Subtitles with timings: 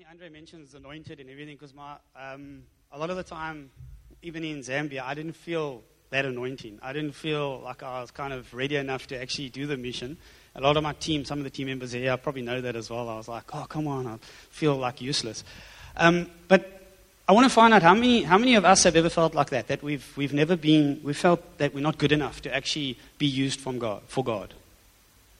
[0.00, 2.62] funny Andre mentions anointed and everything because my um,
[2.92, 3.70] a lot of the time,
[4.22, 6.78] even in Zambia, I didn't feel that anointing.
[6.82, 10.16] I didn't feel like I was kind of ready enough to actually do the mission.
[10.54, 12.76] A lot of my team, some of the team members here, I probably know that
[12.76, 13.08] as well.
[13.08, 14.16] I was like, oh, come on, I
[14.50, 15.44] feel like useless.
[15.96, 16.80] Um, but
[17.28, 19.50] I want to find out how many, how many of us have ever felt like
[19.50, 22.96] that, that we've, we've never been, we felt that we're not good enough to actually
[23.18, 24.54] be used from God, for God.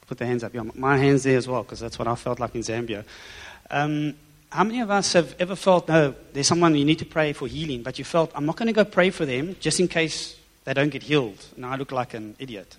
[0.06, 0.54] Put the hands up.
[0.54, 3.04] Yeah, my hands there as well, because that's what I felt like in Zambia.
[3.70, 4.16] Um,
[4.50, 7.46] how many of us have ever felt, no, there's someone you need to pray for
[7.46, 10.36] healing, but you felt, I'm not going to go pray for them just in case
[10.64, 11.44] they don't get healed.
[11.56, 12.76] Now I look like an idiot.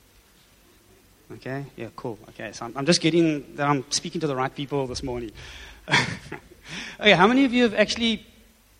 [1.32, 1.66] Okay?
[1.77, 2.20] Yeah, cool.
[2.30, 5.32] Okay, so I'm, I'm just getting that I'm speaking to the right people this morning.
[6.99, 8.26] okay, how many of you have actually,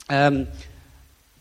[0.10, 0.48] um,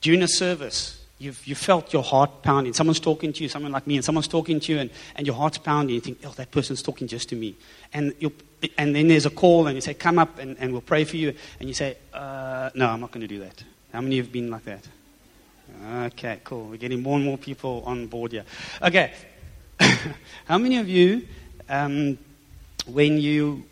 [0.04, 2.72] a service, you've, you felt your heart pounding?
[2.72, 5.36] Someone's talking to you, someone like me, and someone's talking to you, and, and your
[5.36, 5.94] heart's pounding.
[5.94, 7.54] You think, oh, that person's talking just to me.
[7.92, 8.32] And you
[8.76, 11.16] and then there's a call, and you say, Come up and, and we'll pray for
[11.16, 11.34] you.
[11.60, 13.62] And you say, uh, No, I'm not going to do that.
[13.92, 14.86] How many have been like that?
[16.06, 16.64] Okay, cool.
[16.64, 18.44] We're getting more and more people on board here.
[18.82, 19.12] Okay.
[20.44, 21.26] How many of you,
[21.68, 22.18] um,
[22.86, 23.64] when you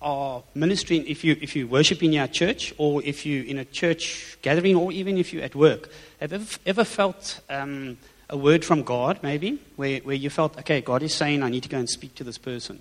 [0.00, 3.64] are ministering, if you if you worship in your church, or if you in a
[3.64, 7.98] church gathering, or even if you're at work, have ever, ever felt um,
[8.30, 11.62] a word from God, maybe, where, where you felt, okay, God is saying, I need
[11.62, 12.80] to go and speak to this person?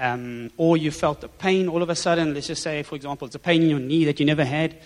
[0.00, 3.26] um, or you felt a pain all of a sudden, let's just say, for example,
[3.26, 4.76] it's a pain in your knee that you never had.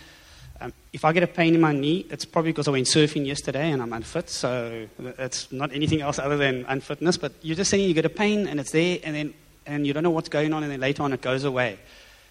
[0.60, 3.26] Um, if I get a pain in my knee, it's probably because I went surfing
[3.26, 4.86] yesterday and I'm unfit, so
[5.18, 7.16] it's not anything else other than unfitness.
[7.16, 9.34] But you're just saying you get a pain and it's there, and then
[9.66, 11.78] and you don't know what's going on, and then later on it goes away,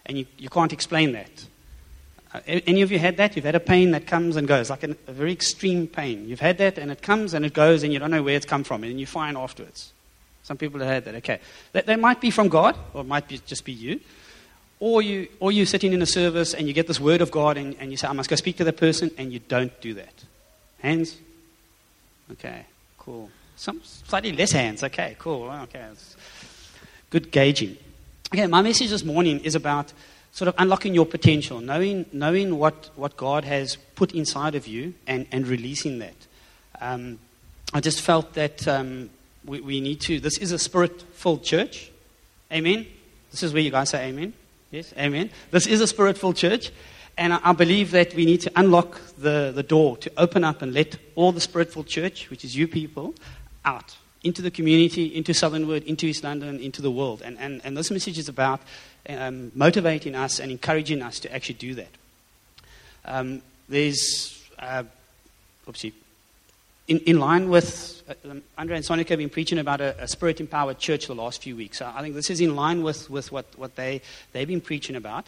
[0.06, 1.46] and you, you can't explain that.
[2.34, 3.36] Uh, any of you had that?
[3.36, 6.28] You've had a pain that comes and goes, like an, a very extreme pain.
[6.28, 8.46] You've had that, and it comes and it goes, and you don't know where it's
[8.46, 9.94] come from, and you find afterwards.
[10.44, 11.16] Some people have had that.
[11.16, 11.40] Okay.
[11.72, 14.00] That, that might be from God, or it might be, just be you.
[14.80, 15.30] Or, you.
[15.40, 17.92] or you're sitting in a service and you get this word of God and, and
[17.92, 20.14] you say, I must go speak to that person, and you don't do that.
[20.80, 21.16] Hands?
[22.32, 22.66] Okay,
[22.98, 23.30] cool.
[23.56, 24.84] Some slightly less hands.
[24.84, 25.44] Okay, cool.
[25.44, 25.86] Okay.
[27.14, 27.78] Good gauging.
[28.34, 29.94] Okay, my message this morning is about
[30.32, 34.96] sort of unlocking your potential, knowing, knowing what, what God has put inside of you
[35.06, 36.16] and, and releasing that.
[36.82, 37.20] Um,
[37.72, 39.12] I just felt that um,
[39.46, 41.92] we, we need to, this is a spirit filled church.
[42.52, 42.88] Amen.
[43.30, 44.34] This is where you guys say amen.
[44.72, 45.30] Yes, amen.
[45.52, 46.72] This is a spirit filled church.
[47.16, 50.64] And I, I believe that we need to unlock the, the door to open up
[50.64, 53.14] and let all the spirit filled church, which is you people,
[53.64, 57.22] out into the community, into Southernwood, into East London, into the world.
[57.24, 58.62] And, and, and this message is about
[59.10, 61.90] um, motivating us and encouraging us to actually do that.
[63.06, 64.84] Um, there's, uh,
[65.68, 65.94] oopsie,
[66.88, 70.08] in, in line with uh, um, Andre and Sonica have been preaching about a, a
[70.08, 71.82] spirit empowered church the last few weeks.
[71.82, 74.02] I think this is in line with, with what, what they,
[74.32, 75.28] they've been preaching about.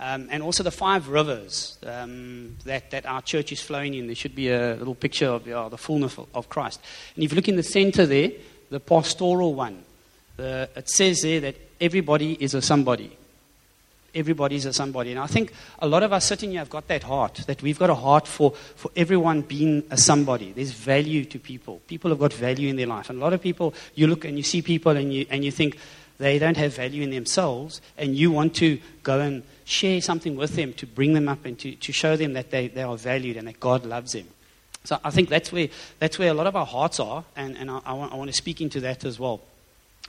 [0.00, 4.06] Um, and also the five rivers um, that, that our church is flowing in.
[4.06, 6.80] There should be a little picture of uh, the fullness of, Christ.
[7.16, 8.30] And if you look in the center there,
[8.70, 9.82] the pastoral one,
[10.36, 13.18] the, it says there that everybody is a somebody
[14.14, 15.10] everybody's a somebody.
[15.10, 17.78] And I think a lot of us sitting here have got that heart, that we've
[17.78, 20.52] got a heart for, for everyone being a somebody.
[20.52, 21.80] There's value to people.
[21.86, 23.10] People have got value in their life.
[23.10, 25.50] And a lot of people, you look and you see people and you, and you
[25.50, 25.78] think
[26.18, 30.56] they don't have value in themselves, and you want to go and share something with
[30.56, 33.36] them to bring them up and to, to show them that they, they are valued
[33.36, 34.26] and that God loves them.
[34.84, 35.68] So I think that's where,
[35.98, 38.30] that's where a lot of our hearts are, and, and I, I, want, I want
[38.30, 39.42] to speak into that as well.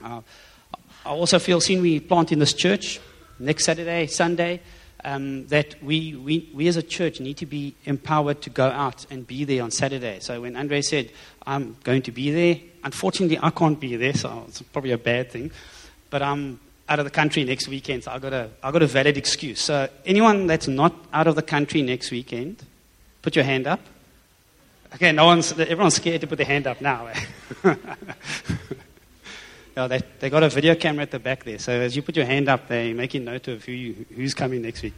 [0.02, 0.22] Uh,
[1.04, 3.00] I also feel, seeing we plant in this church,
[3.38, 4.62] next Saturday, Sunday,
[5.04, 9.04] um, that we, we, we as a church need to be empowered to go out
[9.10, 10.20] and be there on Saturday.
[10.20, 11.10] So when Andre said,
[11.46, 15.30] I'm going to be there, unfortunately, I can't be there, so it's probably a bad
[15.30, 15.50] thing.
[16.08, 16.60] But I'm
[16.90, 19.62] out of the country next weekend, so I've got a, I've got a valid excuse.
[19.62, 22.62] So anyone that's not out of the country next weekend,
[23.22, 23.80] put your hand up.
[24.94, 27.08] Okay, no one's, everyone's scared to put their hand up now.
[29.76, 31.58] Yeah, they, they got a video camera at the back there.
[31.58, 34.62] So as you put your hand up, they're making note of who you, who's coming
[34.62, 34.94] next week.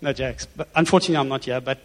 [0.00, 0.46] No jokes.
[0.46, 1.60] But unfortunately, I'm not here.
[1.60, 1.78] But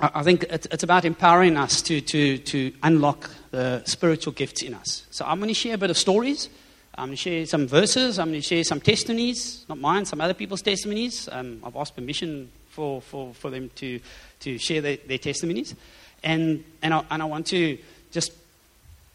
[0.00, 4.62] I, I think it's, it's about empowering us to, to, to unlock the spiritual gifts
[4.62, 5.06] in us.
[5.10, 6.48] So I'm going to share a bit of stories.
[6.98, 8.18] I'm going to share some verses.
[8.18, 11.28] I'm going to share some testimonies, not mine, some other people's testimonies.
[11.30, 14.00] Um, I've asked permission for, for, for them to,
[14.40, 15.76] to share their, their testimonies.
[16.24, 17.78] And, and, I, and I want to
[18.10, 18.32] just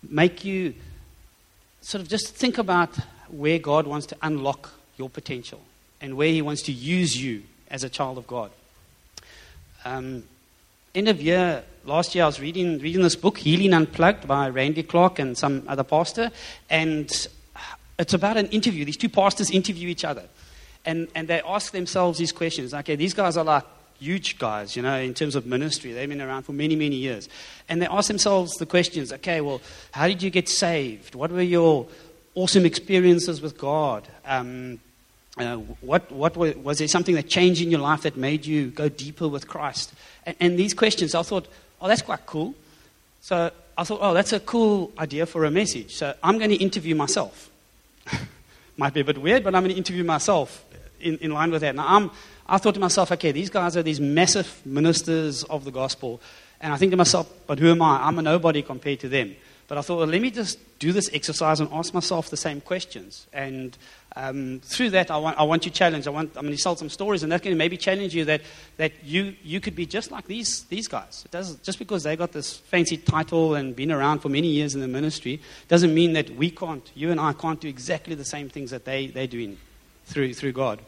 [0.10, 0.76] make you
[1.82, 2.98] sort of just think about
[3.28, 5.60] where God wants to unlock your potential
[6.00, 8.50] and where He wants to use you as a child of God.
[9.84, 10.24] Um,
[10.96, 14.84] end of year, last year, I was reading, reading this book, Healing Unplugged, by Randy
[14.84, 16.32] Clark and some other pastor.
[16.70, 17.12] And
[18.00, 18.86] it's about an interview.
[18.86, 20.24] These two pastors interview each other.
[20.86, 22.74] And, and they ask themselves these questions.
[22.74, 23.64] Okay, these guys are like
[24.00, 25.94] huge guys, you know, in terms of ministry.
[25.94, 27.30] They've been around for many, many years.
[27.70, 29.62] And they ask themselves the questions okay, well,
[29.92, 31.16] how did you get saved?
[31.16, 31.88] What were your
[32.36, 34.08] awesome experiences with God?
[34.26, 34.80] Um,
[35.38, 38.68] uh, what, what was, was, there something that changed in your life that made you
[38.68, 39.94] go deeper with Christ?
[40.26, 41.48] And, and these questions, I thought,
[41.82, 42.54] oh, that's quite cool.
[43.22, 45.96] So I thought, oh, that's a cool idea for a message.
[45.96, 47.50] So I'm going to interview myself.
[48.78, 50.66] Might be a bit weird, but I'm going to interview myself
[51.00, 51.76] in, in line with that.
[51.76, 52.12] Now, I'm,
[52.48, 56.22] I thought to myself, okay, these guys are these massive ministers of the gospel.
[56.60, 58.08] And I think to myself, but who am I?
[58.08, 59.36] I'm a nobody compared to them.
[59.68, 62.60] But I thought, well, let me just do this exercise and ask myself the same
[62.60, 63.28] questions.
[63.32, 63.78] And
[64.16, 66.08] um, through that, I want, I want you challenged.
[66.08, 68.42] I want, I'm going to tell some stories, and going to maybe challenge you that,
[68.78, 71.24] that you, you could be just like these, these guys.
[71.26, 74.76] It does, just because they got this fancy title and been around for many years
[74.76, 78.26] in the ministry doesn't mean that we can't, you and I can't do exactly the
[78.26, 79.58] same things that they, they're doing
[80.06, 80.80] through, through God.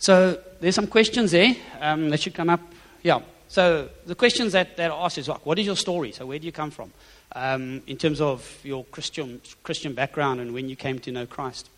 [0.00, 2.60] So there's some questions there um, that should come up.
[3.02, 3.20] Yeah.
[3.48, 6.12] So the questions that, that are asked is like, what is your story?
[6.12, 6.92] So where do you come from?
[7.34, 11.68] Um, in terms of your Christian, Christian background and when you came to know Christ.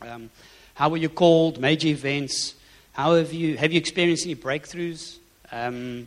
[0.00, 0.30] Um,
[0.74, 1.58] how were you called?
[1.58, 2.54] Major events?
[2.92, 5.16] How have you, have you experienced any breakthroughs?
[5.50, 6.06] Um,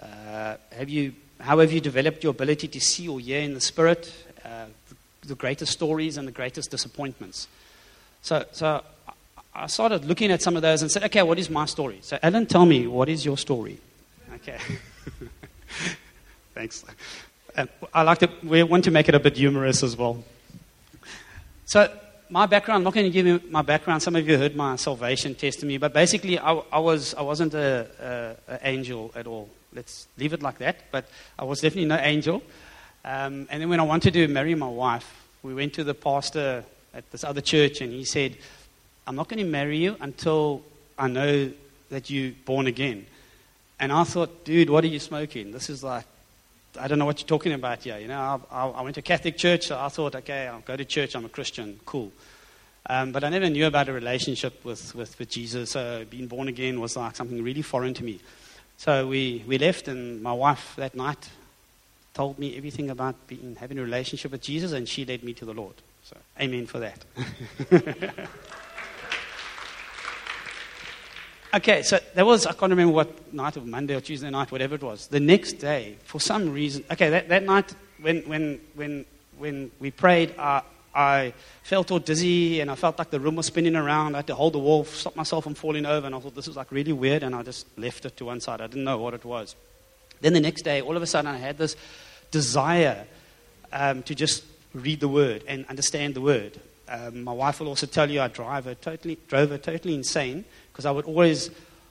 [0.00, 3.60] uh, have you, how have you developed your ability to see or hear in the
[3.60, 4.12] Spirit?
[4.44, 4.66] Uh,
[5.26, 7.48] the, greatest stories and the greatest disappointments.
[8.22, 8.82] So, so
[9.54, 11.98] I started looking at some of those and said, okay, what is my story?
[12.02, 13.78] So, Ellen, tell me, what is your story?
[14.34, 14.58] Okay.
[16.54, 16.84] Thanks.
[17.56, 20.24] Uh, I like to, we want to make it a bit humorous as well.
[21.66, 21.88] So,
[22.28, 24.02] my background, I'm not going to give you my background.
[24.02, 28.36] Some of you heard my salvation testimony, but basically, I, I was, I wasn't an
[28.62, 29.48] angel at all.
[29.72, 30.90] Let's leave it like that.
[30.90, 31.08] But
[31.38, 32.42] I was definitely no angel.
[33.04, 35.08] Um, and then when I wanted to marry my wife,
[35.44, 38.36] we went to the pastor at this other church, and he said,
[39.06, 40.62] I'm not going to marry you until
[40.98, 41.52] I know
[41.90, 43.06] that you're born again.
[43.78, 45.52] And I thought, dude, what are you smoking?
[45.52, 46.04] This is like,
[46.78, 47.98] I don't know what you're talking about here.
[47.98, 50.84] You know, I, I went to Catholic church, so I thought, okay, I'll go to
[50.84, 52.12] church, I'm a Christian, cool.
[52.86, 55.70] Um, but I never knew about a relationship with, with, with Jesus.
[55.70, 58.20] So being born again was like something really foreign to me.
[58.76, 61.30] So we, we left, and my wife that night
[62.12, 65.44] told me everything about being, having a relationship with Jesus, and she led me to
[65.44, 65.74] the Lord.
[66.04, 67.04] So, amen for that.
[71.54, 74.74] Okay, so there was, I can't remember what night of Monday or Tuesday night, whatever
[74.74, 75.06] it was.
[75.06, 79.04] The next day, for some reason, okay, that, that night when, when, when,
[79.38, 80.62] when we prayed, uh,
[80.92, 84.16] I felt all dizzy and I felt like the room was spinning around.
[84.16, 86.48] I had to hold the wall, stop myself from falling over, and I thought this
[86.48, 88.60] was like really weird, and I just left it to one side.
[88.60, 89.54] I didn't know what it was.
[90.20, 91.76] Then the next day, all of a sudden, I had this
[92.32, 93.06] desire
[93.72, 94.42] um, to just
[94.72, 96.60] read the word and understand the word.
[96.88, 100.44] Um, my wife will also tell you I drive her totally, drove her totally insane
[100.74, 101.50] because I would always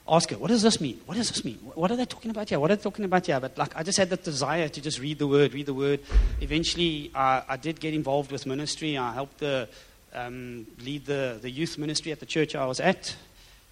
[0.09, 0.99] ask her, what does this mean?
[1.05, 1.55] What does this mean?
[1.73, 2.59] What are they talking about here?
[2.59, 3.39] What are they talking about here?
[3.39, 6.01] But like, I just had that desire to just read the word, read the word.
[6.41, 8.97] Eventually, uh, I did get involved with ministry.
[8.97, 9.69] I helped the,
[10.13, 13.15] um, lead the, the youth ministry at the church I was at.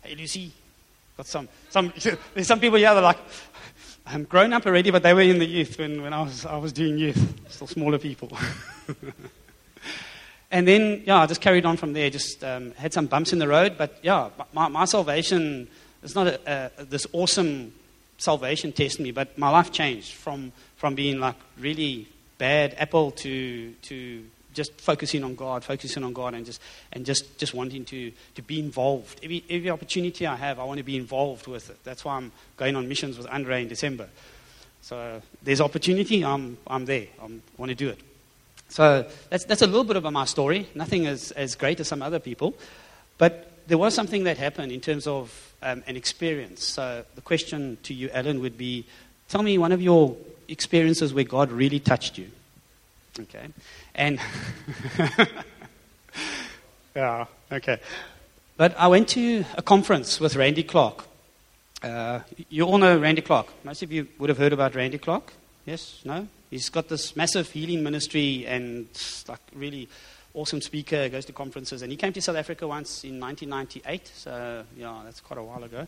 [0.02, 0.54] Hey, Lucy,
[1.18, 1.92] got some, some,
[2.34, 3.20] there's some people here that are like,
[4.06, 6.56] I'm grown up already, but they were in the youth when, when I, was, I
[6.56, 8.32] was doing youth, still smaller people.
[10.52, 12.10] And then, yeah, I just carried on from there.
[12.10, 15.70] Just um, had some bumps in the road, but yeah, my, my salvation
[16.04, 17.74] is not a, a, this awesome
[18.18, 23.72] salvation test me, but my life changed from, from being like really bad apple to,
[23.84, 28.12] to just focusing on God, focusing on God, and just and just, just wanting to,
[28.36, 29.22] to be involved.
[29.24, 31.78] Every, every opportunity I have, I want to be involved with it.
[31.84, 34.10] That's why I'm going on missions with Andre in December.
[34.82, 37.08] So there's opportunity, I'm, I'm there.
[37.22, 37.28] I
[37.58, 38.00] want to do it.
[38.72, 40.70] So that's, that's a little bit about my story.
[40.74, 42.56] Nothing as, as great as some other people.
[43.18, 46.64] But there was something that happened in terms of um, an experience.
[46.64, 48.86] So the question to you, Alan, would be
[49.28, 50.16] tell me one of your
[50.48, 52.32] experiences where God really touched you.
[53.20, 53.48] Okay.
[53.94, 54.20] And,
[56.96, 57.78] yeah, okay.
[58.56, 61.04] But I went to a conference with Randy Clark.
[61.84, 63.48] Uh, you all know Randy Clark.
[63.66, 65.34] Most of you would have heard about Randy Clark.
[65.66, 66.00] Yes?
[66.06, 66.28] No?
[66.52, 68.88] He's got this massive healing ministry and
[69.30, 69.88] like really
[70.34, 71.82] awesome speaker, goes to conferences.
[71.82, 75.64] And he came to South Africa once in 1998, so yeah, that's quite a while
[75.64, 75.88] ago.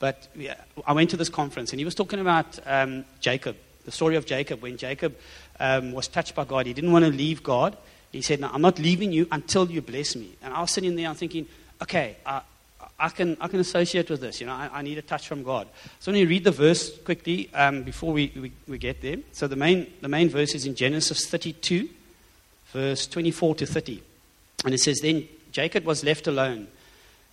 [0.00, 3.92] But yeah, I went to this conference and he was talking about um, Jacob, the
[3.92, 4.62] story of Jacob.
[4.62, 5.16] When Jacob
[5.60, 7.76] um, was touched by God, he didn't want to leave God.
[8.10, 10.36] He said, no, I'm not leaving you until you bless me.
[10.42, 11.46] And I was sitting there, I'm thinking,
[11.80, 12.40] okay, uh,
[13.00, 14.40] I can, I can associate with this.
[14.40, 15.66] You know, I, I need a touch from God.
[16.00, 19.16] So let me read the verse quickly um, before we, we, we, get there.
[19.32, 21.88] So the main, the main verse is in Genesis 32,
[22.72, 24.02] verse 24 to 30.
[24.66, 26.68] And it says, Then Jacob was left alone,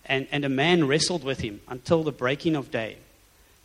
[0.06, 2.96] and, and a man wrestled with him until the breaking of day.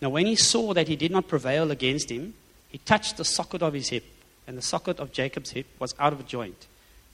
[0.02, 2.34] Now, when he saw that he did not prevail against him,
[2.68, 4.04] he touched the socket of his hip,
[4.46, 6.68] and the socket of Jacob's hip was out of joint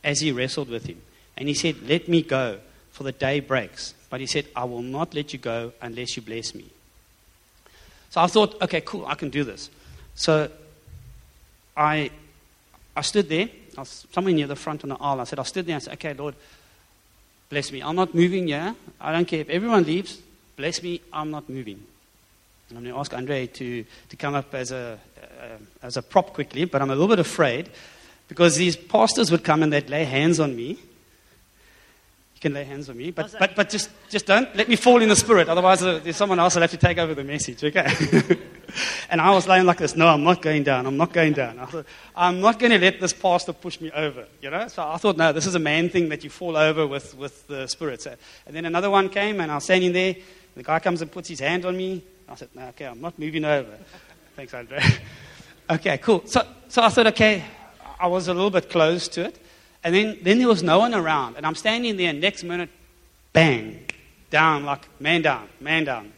[0.03, 1.00] as he wrestled with him.
[1.38, 2.58] And he said, Let me go,
[2.89, 3.93] for the day breaks.
[4.10, 6.66] But he said, I will not let you go unless you bless me.
[8.10, 9.70] So I thought, okay, cool, I can do this.
[10.16, 10.50] So
[11.78, 12.10] I,
[12.96, 13.50] I stood there.
[13.78, 15.22] I was somewhere near the front on the aisle.
[15.22, 16.36] I said, I stood there and said, okay, Lord,
[17.50, 17.82] bless me.
[17.82, 18.75] I'm not moving here.
[19.00, 20.20] I don't care if everyone leaves.
[20.58, 21.01] Bless me.
[21.13, 21.82] I'm not moving.
[22.70, 26.01] And I'm going to ask Andre to, to come up as a, uh, as a
[26.01, 27.70] prop quickly, but I'm a little bit afraid
[28.28, 30.80] because these pastors would come and they'd lay hands on me
[32.39, 35.01] you can lay hands on me, but, but, but just, just don't let me fall
[35.01, 35.50] in the spirit.
[35.50, 37.86] Otherwise, uh, there's someone else will have to take over the message, okay?
[39.10, 39.93] and I was laying like this.
[39.93, 40.86] No, I'm not going down.
[40.86, 41.60] I'm not going down.
[41.60, 44.69] I thought, I'm not going to let this pastor push me over, you know?
[44.69, 47.46] So I thought, no, this is a man thing that you fall over with, with
[47.48, 48.01] the spirit.
[48.03, 48.15] So,
[48.48, 50.15] and then another one came, and I was standing there.
[50.55, 52.01] The guy comes and puts his hand on me.
[52.29, 53.77] I said, no, okay, I'm not moving over.
[54.38, 54.81] Thanks, Andre.
[55.69, 56.25] okay, cool.
[56.25, 57.43] So, so I thought, okay,
[58.00, 59.38] I was a little bit close to it.
[59.84, 61.38] And then, then there was no one around.
[61.38, 62.70] And I'm standing there, next minute,
[63.34, 63.86] bang,
[64.30, 66.14] down, like man down, man down.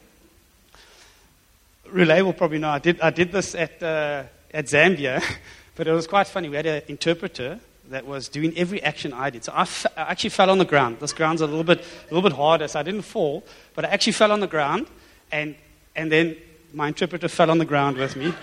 [1.90, 5.24] Relay will probably know I did, I did this at, uh, at Zambia,
[5.76, 6.50] but it was quite funny.
[6.50, 9.44] We had an interpreter that was doing every action I did.
[9.44, 11.00] So I, f- I actually fell on the ground.
[11.00, 13.44] This ground's a little bit, a little bit harder, so I didn't fall,
[13.76, 14.88] but I actually fell on the ground,
[15.32, 15.56] and,
[15.96, 16.38] and then
[16.74, 18.34] my interpreter fell on the ground with me.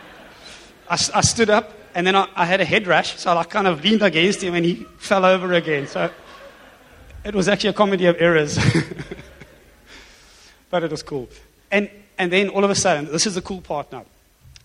[0.88, 3.66] I, I stood up, and then I, I, had a head rash, so I kind
[3.66, 5.86] of leaned against him and he fell over again.
[5.86, 6.10] So
[7.24, 8.58] it was actually a comedy of errors.
[10.70, 11.28] but it was cool.
[11.70, 14.04] And, and then all of a sudden, this is the cool part now.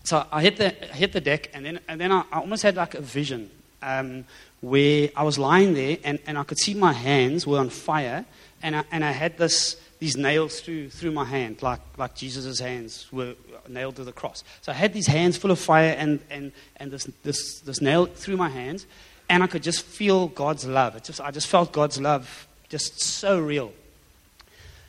[0.04, 2.74] So I hit the, hit the deck, and then, and then I, I almost had
[2.74, 3.50] like a vision
[3.82, 4.24] um,
[4.60, 8.24] where I was lying there and, and I could see my hands were on fire,
[8.62, 12.58] and I, and I had this, these nails through, through my hand, like, like Jesus'
[12.58, 13.34] hands were,
[13.68, 14.42] nailed to the cross.
[14.62, 18.06] So I had these hands full of fire and, and, and this, this, this nail
[18.06, 18.86] through my hands,
[19.28, 20.96] and I could just feel God's love.
[20.96, 23.72] It just, I just felt God's love just so real.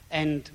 [0.09, 0.49] And,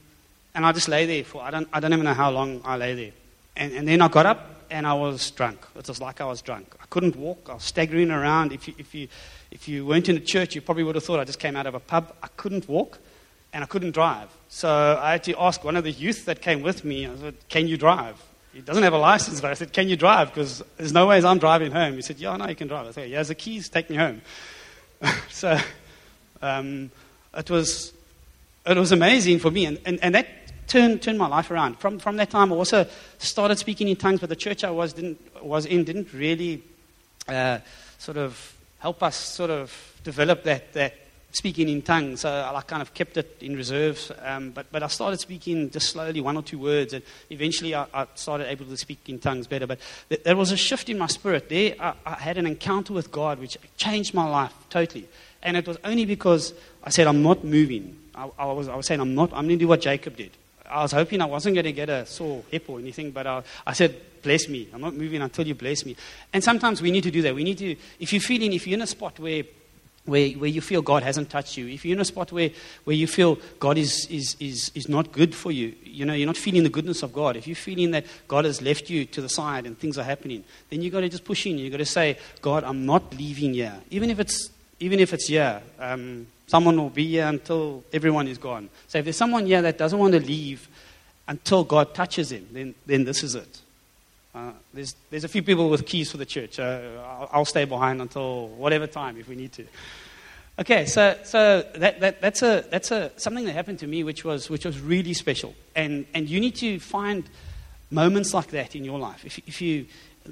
[0.54, 2.76] and I just lay there for, I don't, I don't even know how long I
[2.76, 3.12] lay there.
[3.56, 5.60] And, and then I got up and I was drunk.
[5.76, 6.74] It was like I was drunk.
[6.80, 7.48] I couldn't walk.
[7.50, 8.52] I was staggering around.
[8.52, 9.08] If you, if you,
[9.50, 11.66] if you weren't in a church, you probably would have thought I just came out
[11.66, 12.14] of a pub.
[12.22, 12.98] I couldn't walk
[13.56, 14.28] and I couldn't drive.
[14.50, 14.68] So
[15.00, 17.66] I had to ask one of the youth that came with me, I said, Can
[17.68, 18.22] you drive?
[18.52, 20.28] He doesn't have a license, but I said, Can you drive?
[20.28, 21.94] Because there's no ways I'm driving home.
[21.94, 22.86] He said, Yeah, no, you can drive.
[22.86, 24.20] I said, He has the keys, take me home.
[25.30, 25.58] so
[26.42, 26.90] um,
[27.34, 27.94] it, was,
[28.66, 29.64] it was amazing for me.
[29.64, 30.28] And, and, and that
[30.66, 31.78] turned, turned my life around.
[31.78, 32.86] From, from that time, I also
[33.16, 36.62] started speaking in tongues, but the church I was, didn't, was in didn't really
[37.26, 37.60] uh,
[37.96, 39.72] sort of help us sort of
[40.04, 41.05] develop that, that
[41.36, 42.22] speaking in tongues.
[42.22, 44.10] So I kind of kept it in reserve.
[44.22, 47.86] Um, but, but I started speaking just slowly, one or two words, and eventually I,
[47.92, 49.66] I started able to speak in tongues better.
[49.66, 49.78] But
[50.08, 51.50] th- there was a shift in my spirit.
[51.50, 55.08] There, I, I had an encounter with God which changed my life totally.
[55.42, 57.98] And it was only because I said, I'm not moving.
[58.14, 60.30] I, I was, I was saying, I'm not, I'm going to do what Jacob did.
[60.68, 63.42] I was hoping I wasn't going to get a sore hip or anything, but I,
[63.66, 64.68] I, said, bless me.
[64.72, 65.96] I'm not moving until you bless me.
[66.32, 67.34] And sometimes we need to do that.
[67.34, 69.44] We need to, if you're feeling, if you're in a spot where
[70.06, 72.50] where, where you feel God hasn't touched you, if you're in a spot where,
[72.84, 76.26] where you feel God is, is, is, is not good for you, you know, you're
[76.26, 79.20] not feeling the goodness of God, if you're feeling that God has left you to
[79.20, 81.58] the side and things are happening, then you've got to just push in.
[81.58, 83.78] You've got to say, God, I'm not leaving here.
[83.90, 88.38] Even if it's, even if it's here, um, someone will be here until everyone is
[88.38, 88.70] gone.
[88.88, 90.68] So if there's someone here that doesn't want to leave
[91.28, 93.60] until God touches him, then, then this is it.
[94.36, 96.58] Uh, there's, there's a few people with keys for the church.
[96.58, 99.64] Uh, I'll, I'll, stay behind until whatever time if we need to.
[100.58, 104.26] Okay, so, so that, that, that's, a, that's a, something that happened to me which
[104.26, 105.54] was, which was really special.
[105.74, 107.24] And, and you need to find
[107.90, 109.24] moments like that in your life.
[109.24, 109.86] If, if you,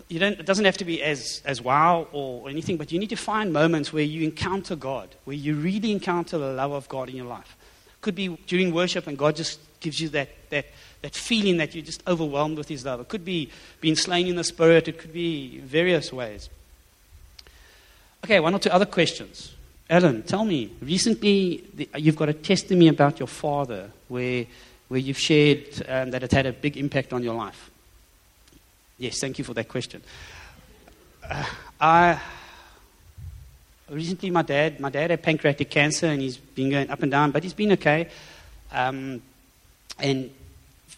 [0.08, 3.10] you don't, it doesn't have to be as, as wow or anything, but you need
[3.10, 7.08] to find moments where you encounter God, where you really encounter the love of God
[7.08, 7.56] in your life.
[8.04, 10.66] Could be during worship and God just gives you that, that,
[11.00, 13.00] that feeling that you're just overwhelmed with His love.
[13.00, 13.48] It could be
[13.80, 16.50] being slain in the Spirit, it could be various ways.
[18.22, 19.54] Okay, one or two other questions.
[19.88, 24.44] Alan, tell me, recently the, you've got a testimony about your father where,
[24.88, 27.70] where you've shared um, that it had a big impact on your life.
[28.98, 30.02] Yes, thank you for that question.
[31.22, 31.46] Uh,
[31.80, 32.20] I,
[33.90, 37.30] recently, my dad, my dad had pancreatic cancer and he's been going up and down,
[37.30, 38.08] but he's been okay.
[38.72, 39.22] Um,
[39.98, 40.30] and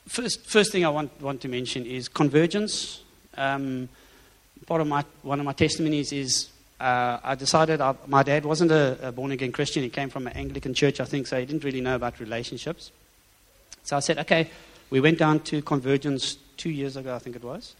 [0.07, 3.03] first, first thing I want, want to mention is convergence.
[3.37, 3.89] Um,
[4.67, 6.49] part of my, one of my testimonies is
[6.81, 9.83] uh, I decided I, my dad wasn't a, a born again Christian.
[9.83, 12.91] He came from an Anglican church, I think, so he didn't really know about relationships.
[13.83, 14.51] So I said, okay,
[14.91, 17.75] we went down to Convergence two years ago, I think it was,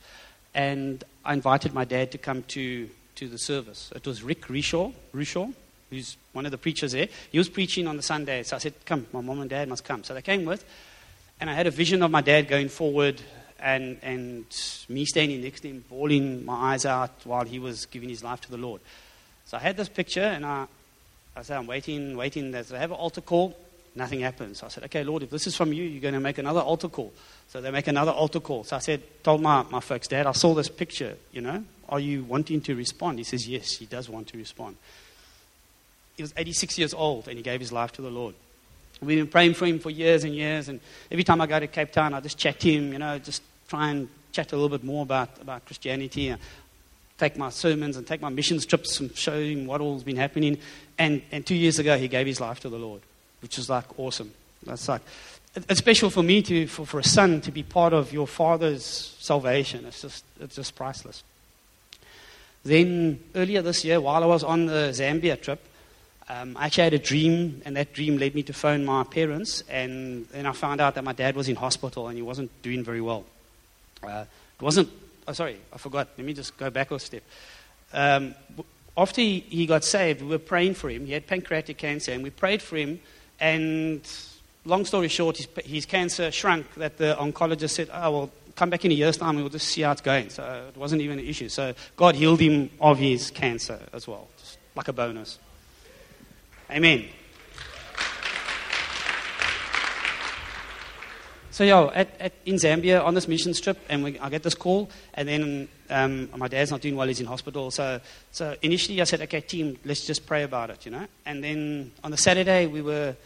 [0.55, 3.93] and I invited my dad to come to, to the service.
[3.95, 5.53] It was Rick Rishaw, Rishaw,
[5.91, 7.09] who's one of the preachers there.
[7.31, 9.85] He was preaching on the Sunday, so I said, come, my mom and dad must
[9.85, 10.05] come.
[10.05, 10.65] So they came with,
[11.41, 13.21] and I had a vision of my dad going forward
[13.59, 14.45] and, and
[14.89, 18.41] me standing next to him, bawling my eyes out while he was giving his life
[18.43, 18.81] to the Lord.
[19.47, 20.67] So I had this picture, and I,
[21.35, 22.51] I said, I'm waiting, waiting.
[22.51, 23.57] There's, I have an altar call.
[23.95, 24.59] Nothing happens.
[24.59, 26.61] So I said, okay, Lord, if this is from you, you're going to make another
[26.61, 27.15] altar call.
[27.49, 28.65] So they make another altar call.
[28.65, 31.65] So I said, told my, my folks, Dad, I saw this picture, you know.
[31.89, 33.19] Are you wanting to respond?
[33.19, 34.77] He says, yes, he does want to respond.
[36.17, 38.35] He was 86 years old, and he gave his life to the Lord.
[39.01, 41.67] We've been praying for him for years and years, and every time I go to
[41.67, 44.77] Cape Town, I just chat to him, you know, just try and chat a little
[44.77, 46.29] bit more about, about Christianity.
[46.29, 46.41] And
[47.19, 50.59] take my sermons and take my missions trips and show him what all's been happening.
[50.99, 53.01] And, and two years ago, he gave his life to the Lord,
[53.41, 54.33] which is like awesome.
[54.65, 55.03] That's like,
[55.55, 58.85] it's special for me to, for, for a son to be part of your father's
[59.19, 59.87] salvation.
[59.87, 61.23] It's just, it's just priceless.
[62.67, 65.61] Then earlier this year, while I was on the Zambia trip,
[66.29, 69.63] um, I actually had a dream, and that dream led me to phone my parents,
[69.69, 72.83] and then I found out that my dad was in hospital and he wasn't doing
[72.83, 73.25] very well.
[74.03, 74.25] Uh,
[74.59, 74.89] it wasn't,
[75.29, 76.09] oh, sorry, I forgot.
[76.19, 77.23] Let me just go back a step.
[77.93, 78.35] Um,
[78.97, 81.07] after he, he got saved, we were praying for him.
[81.07, 82.99] He had pancreatic cancer, and we prayed for him,
[83.39, 84.01] and
[84.65, 88.85] long story short, his, his cancer shrunk that the oncologist said, oh, well, come back
[88.85, 90.31] in a year's time and we'll just see how it's going.
[90.31, 91.49] So it wasn't even an issue.
[91.49, 95.39] So God healed him of his cancer as well, just like a bonus.
[96.71, 97.05] Amen.
[101.51, 104.55] So yeah, at, at, in Zambia on this mission trip, and we, I get this
[104.55, 107.71] call, and then um, my dad's not doing well; he's in hospital.
[107.71, 107.99] So,
[108.31, 111.07] so initially I said, "Okay, team, let's just pray about it," you know.
[111.25, 113.17] And then on the Saturday we were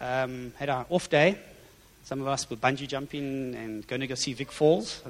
[0.00, 1.38] um, had our off day.
[2.04, 5.02] Some of us were bungee jumping and going to go see Vic Falls.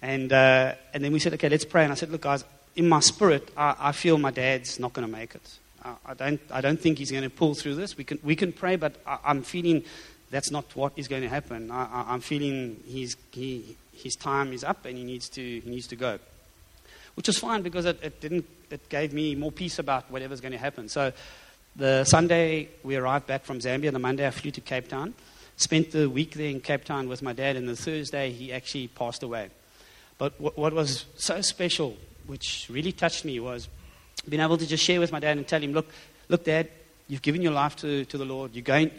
[0.00, 2.44] And uh, and then we said, "Okay, let's pray." And I said, "Look, guys,
[2.76, 5.58] in my spirit, I, I feel my dad's not going to make it."
[6.06, 7.96] I don't, I don't think he's going to pull through this.
[7.96, 9.84] We can, we can pray, but I, am feeling
[10.30, 11.70] that's not what is going to happen.
[11.70, 15.86] I, am feeling he's, he, his time is up and he needs to, he needs
[15.88, 16.18] to go.
[17.16, 20.52] Which is fine because it, it, didn't, it gave me more peace about whatever's going
[20.52, 20.88] to happen.
[20.88, 21.12] So
[21.76, 23.92] the Sunday we arrived back from Zambia.
[23.92, 25.12] The Monday I flew to Cape Town.
[25.56, 28.88] Spent the week there in Cape Town with my dad, and the Thursday he actually
[28.88, 29.50] passed away.
[30.18, 33.68] But what, what was so special, which really touched me, was
[34.28, 35.86] being able to just share with my dad and tell him, look,
[36.28, 36.68] look, Dad,
[37.08, 38.54] you've given your life to, to the Lord.
[38.54, 38.90] You're going,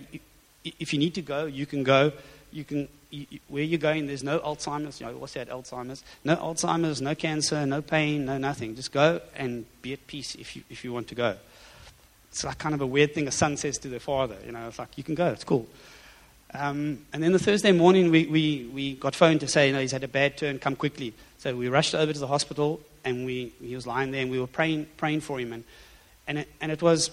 [0.63, 2.11] if you need to go, you can go.
[2.51, 5.01] You can, you, where you're going, there's no Alzheimer's.
[5.01, 6.03] You know, what's that, Alzheimer's?
[6.23, 8.75] No Alzheimer's, no cancer, no pain, no nothing.
[8.75, 11.35] Just go and be at peace if you, if you want to go.
[12.29, 14.37] It's like kind of a weird thing a son says to their father.
[14.45, 15.67] You know, it's like, you can go, it's cool.
[16.59, 19.81] Um, and then the Thursday morning, we, we, we got phoned to say, you know,
[19.81, 21.13] he's had a bad turn, come quickly.
[21.37, 24.39] So we rushed over to the hospital, and we, he was lying there, and we
[24.39, 25.53] were praying, praying for him.
[25.53, 25.63] And,
[26.27, 27.11] and, it, and it was,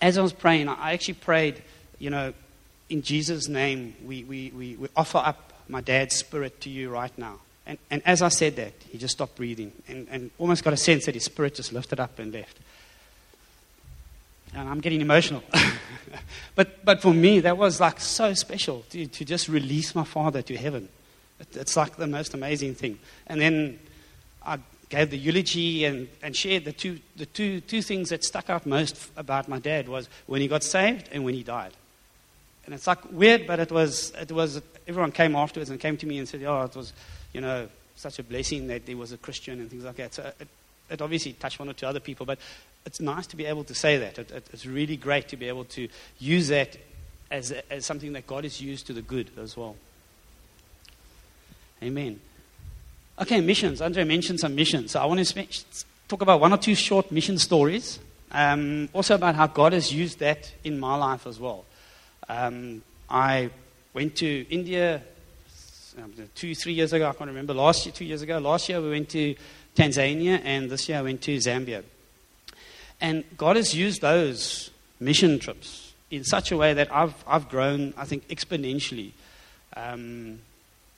[0.00, 1.62] as I was praying, I actually prayed,
[1.98, 2.32] you know,
[2.88, 7.16] in Jesus' name, we, we, we, we offer up my dad's spirit to you right
[7.18, 7.40] now.
[7.66, 10.76] And, and as I said that, he just stopped breathing and, and almost got a
[10.76, 12.58] sense that his spirit just lifted up and left.
[14.56, 15.42] And I'm getting emotional.
[16.54, 20.40] but, but for me, that was like so special to, to just release my father
[20.40, 20.88] to heaven.
[21.38, 22.98] It, it's like the most amazing thing.
[23.26, 23.78] And then
[24.44, 28.48] I gave the eulogy and, and shared the, two, the two, two things that stuck
[28.48, 31.72] out most about my dad was when he got saved and when he died.
[32.64, 36.06] And it's like weird, but it was, it was, everyone came afterwards and came to
[36.06, 36.94] me and said, oh, it was,
[37.34, 40.14] you know, such a blessing that he was a Christian and things like that.
[40.14, 40.48] So it,
[40.88, 42.38] it obviously touched one or two other people, but
[42.86, 44.18] it's nice to be able to say that.
[44.18, 46.76] It, it, it's really great to be able to use that
[47.30, 49.76] as, as something that God has used to the good as well.
[51.82, 52.20] Amen.
[53.20, 53.82] Okay, missions.
[53.82, 54.92] Andre mentioned some missions.
[54.92, 55.46] So I want to
[56.06, 57.98] talk about one or two short mission stories.
[58.30, 61.64] Um, also about how God has used that in my life as well.
[62.28, 63.50] Um, I
[63.94, 65.02] went to India
[65.98, 67.08] um, two, three years ago.
[67.08, 67.54] I can't remember.
[67.54, 68.38] Last year, two years ago.
[68.38, 69.34] Last year we went to
[69.74, 71.82] Tanzania, and this year I went to Zambia.
[73.00, 77.92] And God has used those mission trips in such a way that I've, I've grown,
[77.96, 79.12] I think, exponentially.
[79.76, 80.40] Um,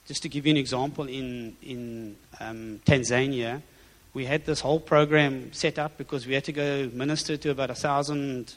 [0.06, 3.62] just to give you an example, in, in um, Tanzania,
[4.14, 7.70] we had this whole program set up because we had to go minister to about
[7.70, 8.54] a thousand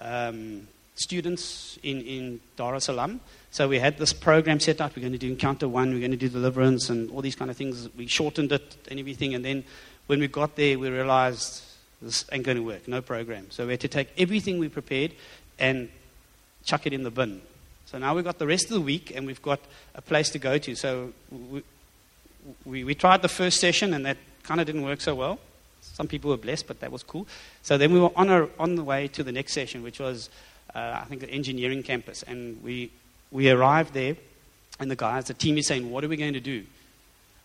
[0.00, 3.20] um, students in, in Dar es Salaam.
[3.50, 4.96] So we had this program set up.
[4.96, 7.50] We're going to do Encounter One, we're going to do Deliverance, and all these kind
[7.50, 7.88] of things.
[7.96, 9.34] We shortened it and everything.
[9.34, 9.64] And then
[10.06, 11.62] when we got there, we realized
[12.00, 12.86] This ain't going to work.
[12.86, 13.50] No program.
[13.50, 15.12] So we had to take everything we prepared
[15.58, 15.88] and
[16.64, 17.42] chuck it in the bin.
[17.86, 19.60] So now we've got the rest of the week and we've got
[19.94, 20.74] a place to go to.
[20.74, 21.62] So we,
[22.64, 25.38] we, we tried the first session and that kind of didn't work so well.
[25.80, 27.26] Some people were blessed, but that was cool.
[27.62, 30.30] So then we were on, our, on the way to the next session, which was,
[30.74, 32.22] uh, I think, the engineering campus.
[32.22, 32.90] And we,
[33.30, 34.16] we arrived there,
[34.78, 36.64] and the guys, the team is saying, What are we going to do?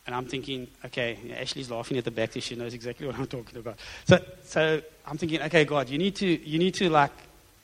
[0.06, 3.28] And I'm thinking, okay, Ashley's laughing at the back, so she knows exactly what I'm
[3.28, 3.78] talking about.
[4.06, 7.12] So, so I'm thinking, okay, God, you need to, you need to like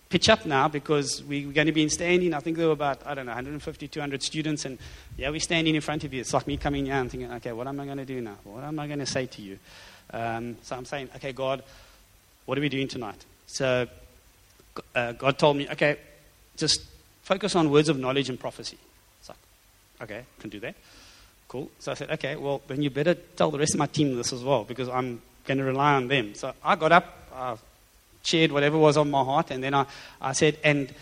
[0.10, 2.34] pitch up now because we, are going to be in standing.
[2.34, 4.66] I think there were about, I don't know, 150, 200 students.
[4.66, 4.80] And
[5.18, 6.22] yeah, we're standing in front of you.
[6.22, 8.38] It's like me coming here and thinking, okay, what am I going to do now?
[8.44, 9.60] What am I going to say to you?
[10.12, 11.62] Um, so I'm saying, okay, God,
[12.46, 13.24] what are we doing tonight?
[13.46, 13.88] So
[14.96, 15.98] uh, God told me, okay,
[16.58, 16.82] just
[17.22, 18.78] focus on words of knowledge and prophecy.
[19.20, 19.38] It's like,
[20.02, 20.76] okay, can do that.
[21.50, 21.70] Cool.
[21.80, 24.32] So I said, okay, well, then you better tell the rest of my team this
[24.32, 26.36] as well because I'm going to rely on them.
[26.36, 27.58] So I got up, I
[28.22, 29.88] shared whatever was on my heart, and then I,
[30.22, 30.94] I said, and,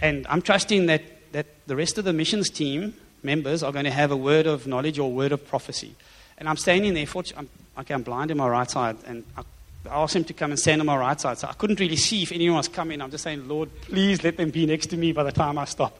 [0.00, 3.90] and I'm trusting that, that the rest of the missions team members are going to
[3.90, 5.96] have a word of knowledge or word of prophecy.
[6.38, 7.48] And I'm standing there, for, I'm,
[7.80, 9.42] okay, I'm blind in my right side, and I,
[9.90, 11.38] I asked him to come and stand on my right side.
[11.38, 13.02] So I couldn't really see if anyone was coming.
[13.02, 15.64] I'm just saying, Lord, please let them be next to me by the time I
[15.64, 15.98] stop.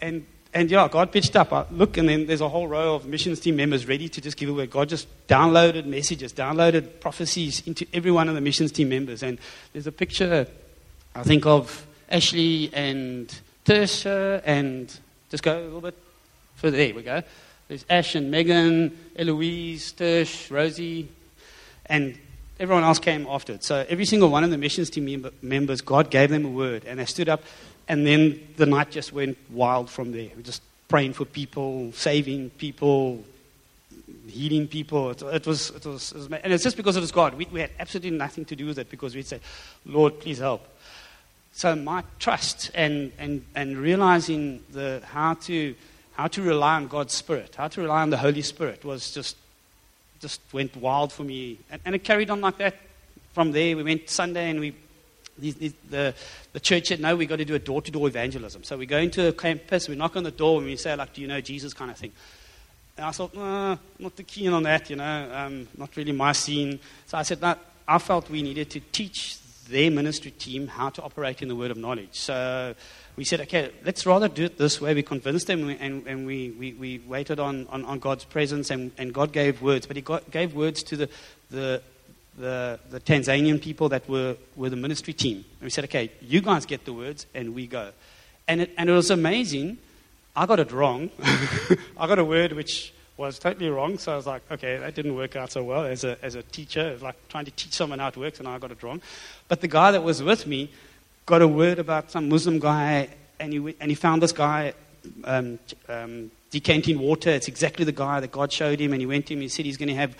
[0.00, 1.52] And and yeah, God pitched up.
[1.52, 4.36] I look, and then there's a whole row of missions team members ready to just
[4.36, 4.68] give away.
[4.68, 9.24] God just downloaded messages, downloaded prophecies into every one of the missions team members.
[9.24, 9.38] And
[9.72, 10.46] there's a picture,
[11.14, 14.96] I think, of Ashley and Tersha, and
[15.28, 15.98] just go a little bit
[16.54, 16.76] further.
[16.76, 17.22] There we go.
[17.66, 21.08] There's Ash and Megan, Eloise, Tersh, Rosie,
[21.86, 22.16] and
[22.60, 23.64] everyone else came after it.
[23.64, 27.00] So every single one of the missions team members, God gave them a word, and
[27.00, 27.42] they stood up
[27.88, 30.30] and then the night just went wild from there.
[30.36, 33.24] We just praying for people, saving people,
[34.28, 35.10] healing people.
[35.10, 37.34] It, it, was, it, was, it was, and it's just because it was God.
[37.34, 39.40] We, we had absolutely nothing to do with it because we'd say,
[39.84, 40.66] Lord, please help.
[41.52, 45.74] So my trust and, and, and realizing the, how, to,
[46.14, 49.36] how to rely on God's Spirit, how to rely on the Holy Spirit was just,
[50.20, 51.58] just went wild for me.
[51.70, 52.76] And, and it carried on like that.
[53.34, 54.74] From there, we went Sunday and we
[55.38, 56.14] the,
[56.52, 58.64] the church said, no, we've got to do a door to door evangelism.
[58.64, 61.12] So we go into a campus, we knock on the door, and we say, like,
[61.12, 62.12] do you know Jesus kind of thing.
[62.96, 66.32] And I thought, no, not too keen on that, you know, um, not really my
[66.32, 66.78] scene.
[67.06, 67.56] So I said, no,
[67.88, 71.70] I felt we needed to teach their ministry team how to operate in the word
[71.70, 72.10] of knowledge.
[72.12, 72.74] So
[73.16, 74.94] we said, okay, let's rather do it this way.
[74.94, 78.92] We convinced them and, and we, we, we waited on, on, on, God's presence and,
[78.98, 79.86] and God gave words.
[79.86, 81.08] But He got, gave words to the,
[81.50, 81.82] the,
[82.38, 85.36] the, the Tanzanian people that were, were the ministry team.
[85.36, 87.90] And we said, okay, you guys get the words and we go.
[88.48, 89.78] And it, and it was amazing.
[90.36, 91.10] I got it wrong.
[91.96, 93.98] I got a word which was totally wrong.
[93.98, 96.42] So I was like, okay, that didn't work out so well as a, as a
[96.42, 96.98] teacher.
[97.00, 99.00] Like trying to teach someone how it works, and I got it wrong.
[99.48, 100.70] But the guy that was with me
[101.26, 104.74] got a word about some Muslim guy, and he, and he found this guy
[105.24, 107.30] um, um, decanting water.
[107.30, 109.40] It's exactly the guy that God showed him, and he went to him.
[109.40, 110.16] He said he's going to have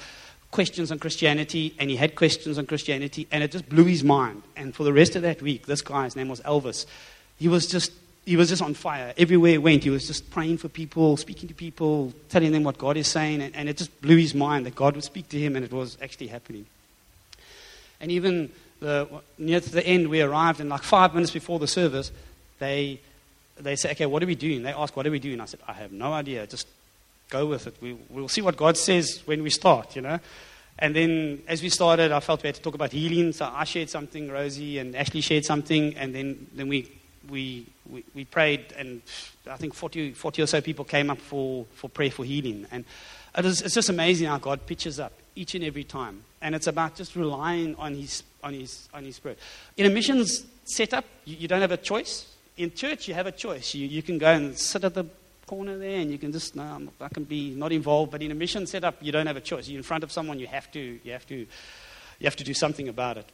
[0.54, 4.40] questions on Christianity, and he had questions on Christianity, and it just blew his mind.
[4.54, 6.86] And for the rest of that week, this guy, his name was Elvis,
[7.36, 7.90] he was just
[8.24, 9.12] he was just on fire.
[9.18, 12.78] Everywhere he went, he was just praying for people, speaking to people, telling them what
[12.78, 15.38] God is saying, and, and it just blew his mind that God would speak to
[15.38, 16.66] him, and it was actually happening.
[18.00, 21.66] And even the, near to the end, we arrived, and like five minutes before the
[21.66, 22.12] service,
[22.60, 23.00] they
[23.58, 25.60] they said, "Okay, what are we doing?" They asked, "What are we doing?" I said,
[25.66, 26.46] "I have no idea.
[26.46, 26.68] Just
[27.34, 27.74] go with it.
[27.80, 30.18] We, we'll see what God says when we start, you know.
[30.78, 33.32] And then as we started, I felt we had to talk about healing.
[33.32, 36.90] So I shared something, Rosie and Ashley shared something, and then, then we,
[37.28, 39.02] we, we, we prayed, and
[39.50, 42.66] I think 40, 40 or so people came up for, for prayer for healing.
[42.70, 42.84] And
[43.36, 46.24] it is, it's just amazing how God pitches up each and every time.
[46.40, 49.38] And it's about just relying on His, on his, on his Spirit.
[49.76, 52.30] In a missions setup, you, you don't have a choice.
[52.56, 53.74] In church, you have a choice.
[53.74, 55.06] You, you can go and sit at the
[55.54, 58.10] corner there and you can just, no, I can be not involved.
[58.10, 59.68] But in a mission setup, you don't have a choice.
[59.68, 62.54] You're in front of someone, you have to, you have to, you have to do
[62.54, 63.26] something about it.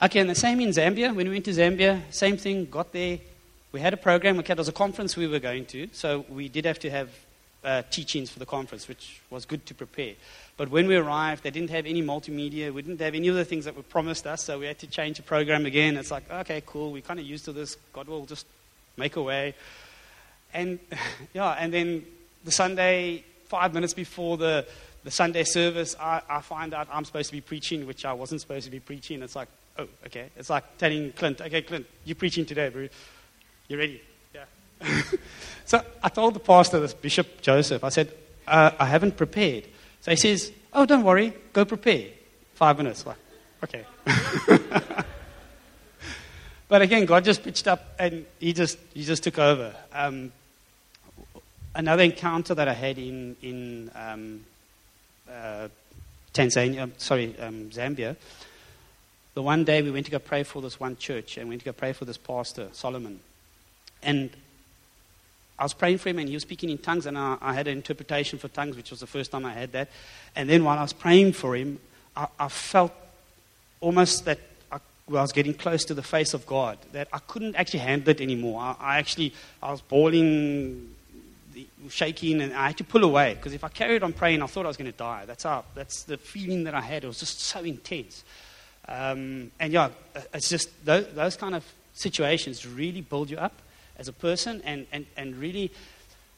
[0.00, 1.14] Okay, and the same in Zambia.
[1.14, 3.18] When we went to Zambia, same thing, got there.
[3.72, 6.48] We had a program, okay, it was a conference we were going to, so we
[6.48, 7.10] did have to have
[7.64, 10.14] uh, teachings for the conference, which was good to prepare.
[10.56, 12.72] But when we arrived, they didn't have any multimedia.
[12.72, 14.86] We didn't have any of the things that were promised us, so we had to
[14.86, 15.96] change the program again.
[15.96, 17.76] It's like, okay, cool, we're kind of used to this.
[17.92, 18.46] God will just
[18.96, 19.54] make a way.
[20.54, 20.78] And
[21.34, 22.04] yeah, and then
[22.44, 24.66] the Sunday, five minutes before the,
[25.04, 28.40] the Sunday service, I, I find out I'm supposed to be preaching, which I wasn't
[28.40, 29.22] supposed to be preaching.
[29.22, 30.30] It's like, oh, okay.
[30.36, 32.88] It's like telling Clint, okay, Clint, you're preaching today, bro.
[33.68, 34.02] You ready?
[34.34, 34.44] Yeah.
[35.64, 38.12] so I told the pastor, this Bishop Joseph, I said,
[38.46, 39.64] uh, I haven't prepared.
[40.00, 42.06] So he says, oh, don't worry, go prepare.
[42.54, 43.06] five minutes.
[43.06, 43.16] Like,
[43.64, 43.84] okay.
[46.68, 49.74] but again, God just pitched up and He just, he just took over.
[49.92, 50.32] Um,
[51.74, 54.44] another encounter that I had in, in um,
[55.30, 55.68] uh,
[56.32, 58.16] Tanzania, sorry, um, Zambia,
[59.34, 61.62] the one day we went to go pray for this one church and we went
[61.62, 63.20] to go pray for this pastor, Solomon.
[64.02, 64.30] And
[65.58, 67.68] I was praying for him and he was speaking in tongues and I, I, had
[67.68, 69.88] an interpretation for tongues, which was the first time I had that.
[70.36, 71.78] And then while I was praying for him,
[72.16, 72.92] I, I felt
[73.80, 74.38] almost that
[74.70, 78.20] I, was getting close to the face of God, that I couldn't actually handle it
[78.20, 78.60] anymore.
[78.60, 80.94] I, I actually, I was bawling,
[81.88, 84.64] shaking, and I had to pull away because if I carried on praying, I thought
[84.64, 85.24] I was going to die.
[85.26, 87.04] That's, how, that's the feeling that I had.
[87.04, 88.24] It was just so intense.
[88.88, 89.90] Um, and yeah,
[90.34, 93.52] it's just those, those, kind of situations really build you up
[93.96, 95.70] as a person and, and, and really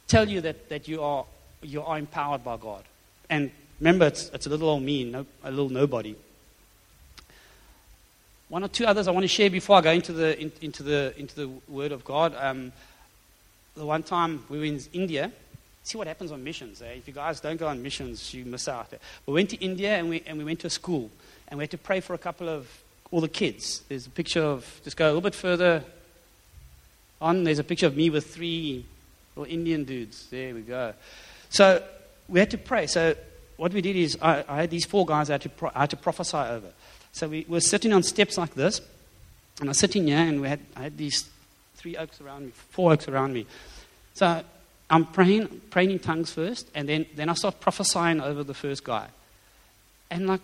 [0.09, 1.25] tell you that, that you, are,
[1.63, 2.85] you are empowered by God.
[3.31, 3.51] And
[3.81, 6.15] remember, it's, it's a little old me, no, a little nobody.
[8.49, 10.83] One or two others I want to share before I go into the, in, into
[10.83, 12.35] the, into the Word of God.
[12.39, 12.73] Um,
[13.75, 15.33] the one time we were in India,
[15.83, 16.81] see what happens on missions.
[16.83, 16.93] Eh?
[16.93, 18.93] If you guys don't go on missions, you miss out.
[19.27, 21.11] We went to India and we, and we went to a school
[21.49, 22.69] and we had to pray for a couple of
[23.11, 23.83] all the kids.
[23.89, 25.85] There's a picture of, just go a little bit further
[27.21, 28.85] on, there's a picture of me with three
[29.37, 30.29] little Indian dudes.
[30.31, 30.95] There we go.
[31.51, 31.83] So
[32.29, 32.87] we had to pray.
[32.87, 33.15] So
[33.57, 35.81] what we did is, I, I had these four guys I had, to pro- I
[35.81, 36.73] had to prophesy over.
[37.13, 38.81] So we were sitting on steps like this,
[39.61, 41.29] and I was sitting here, and we had, I had these
[41.85, 43.45] three okes around me, four okes around me.
[44.15, 44.43] So
[44.89, 48.85] I'm praying, praying in tongues first, and then, then I start prophesying over the first
[48.85, 49.09] guy.
[50.11, 50.41] And like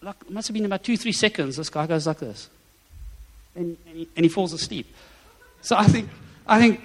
[0.00, 2.48] like, must have been about two, three seconds, this guy goes like this.
[3.54, 4.86] And, and, he, and he falls asleep.
[5.60, 6.08] So I think,
[6.46, 6.80] I think,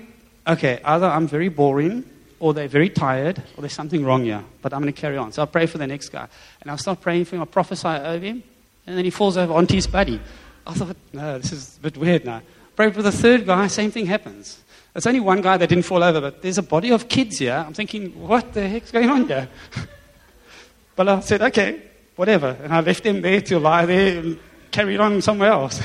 [0.46, 2.04] okay, either I'm very boring,
[2.42, 4.44] or they're very tired, or there's something wrong here.
[4.62, 5.32] But I'm going to carry on.
[5.32, 6.28] So I pray for the next guy.
[6.62, 8.44] And I start praying for him, I prophesy over him,
[8.86, 10.20] and then he falls over onto his buddy.
[10.66, 12.42] I thought, no, this is a bit weird now.
[12.80, 14.58] Pray for the third guy, same thing happens.
[14.94, 17.52] There's only one guy that didn't fall over, but there's a body of kids here.
[17.68, 19.50] I'm thinking, what the heck's going on here?
[20.96, 21.82] but I said, okay,
[22.16, 22.56] whatever.
[22.64, 24.40] And I left them there to lie there and
[24.72, 25.82] carried on somewhere else.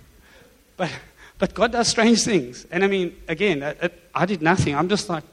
[0.78, 0.90] but,
[1.38, 2.66] but God does strange things.
[2.70, 4.74] And I mean, again, I, I did nothing.
[4.74, 5.24] I'm just like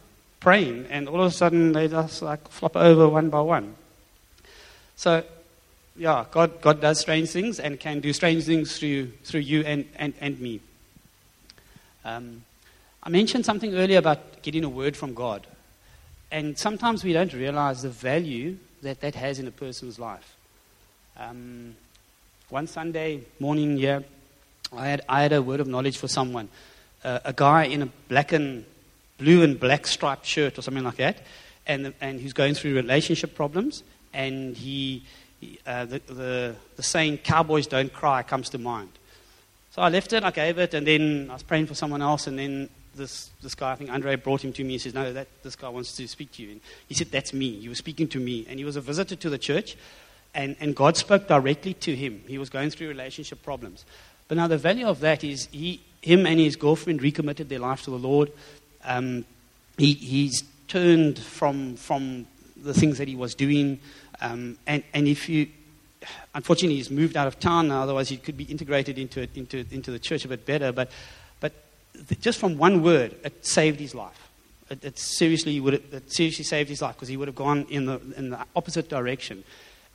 [0.41, 3.75] praying, and all of a sudden they just like flop over one by one.
[4.97, 5.23] So,
[5.95, 9.85] yeah, God, God does strange things and can do strange things through, through you and,
[9.95, 10.59] and, and me.
[12.03, 12.43] Um,
[13.03, 15.47] I mentioned something earlier about getting a word from God.
[16.31, 20.35] And sometimes we don't realize the value that that has in a person's life.
[21.17, 21.75] Um,
[22.49, 24.03] one Sunday morning here,
[24.75, 26.49] I had, I had a word of knowledge for someone.
[27.03, 28.65] Uh, a guy in a black and
[29.17, 31.17] blue and black striped shirt or something like that,
[31.67, 33.83] and, and he's going through relationship problems,
[34.13, 35.03] and he,
[35.65, 38.89] uh, the, the, the saying, cowboys don't cry, comes to mind.
[39.71, 42.27] So I left it, I gave it, and then I was praying for someone else,
[42.27, 44.73] and then this, this guy, I think Andre brought him to me.
[44.73, 46.51] He says, No, that, this guy wants to speak to you.
[46.51, 47.45] And he said, That's me.
[47.45, 48.45] You were speaking to me.
[48.49, 49.77] And he was a visitor to the church,
[50.33, 52.21] and, and God spoke directly to him.
[52.27, 53.85] He was going through relationship problems.
[54.27, 57.83] But now the value of that is he, him and his girlfriend recommitted their life
[57.83, 58.31] to the Lord.
[58.83, 59.25] Um,
[59.77, 63.79] he, he's turned from, from the things that he was doing.
[64.21, 65.47] Um, and, and if you,
[66.33, 69.91] unfortunately, he's moved out of town now, otherwise, he could be integrated into, into, into
[69.91, 70.71] the church a bit better.
[70.71, 70.89] But
[72.07, 74.29] but just from one word, it saved his life.
[74.69, 77.65] It, it seriously would have, it seriously saved his life because he would have gone
[77.69, 79.43] in the, in the opposite direction.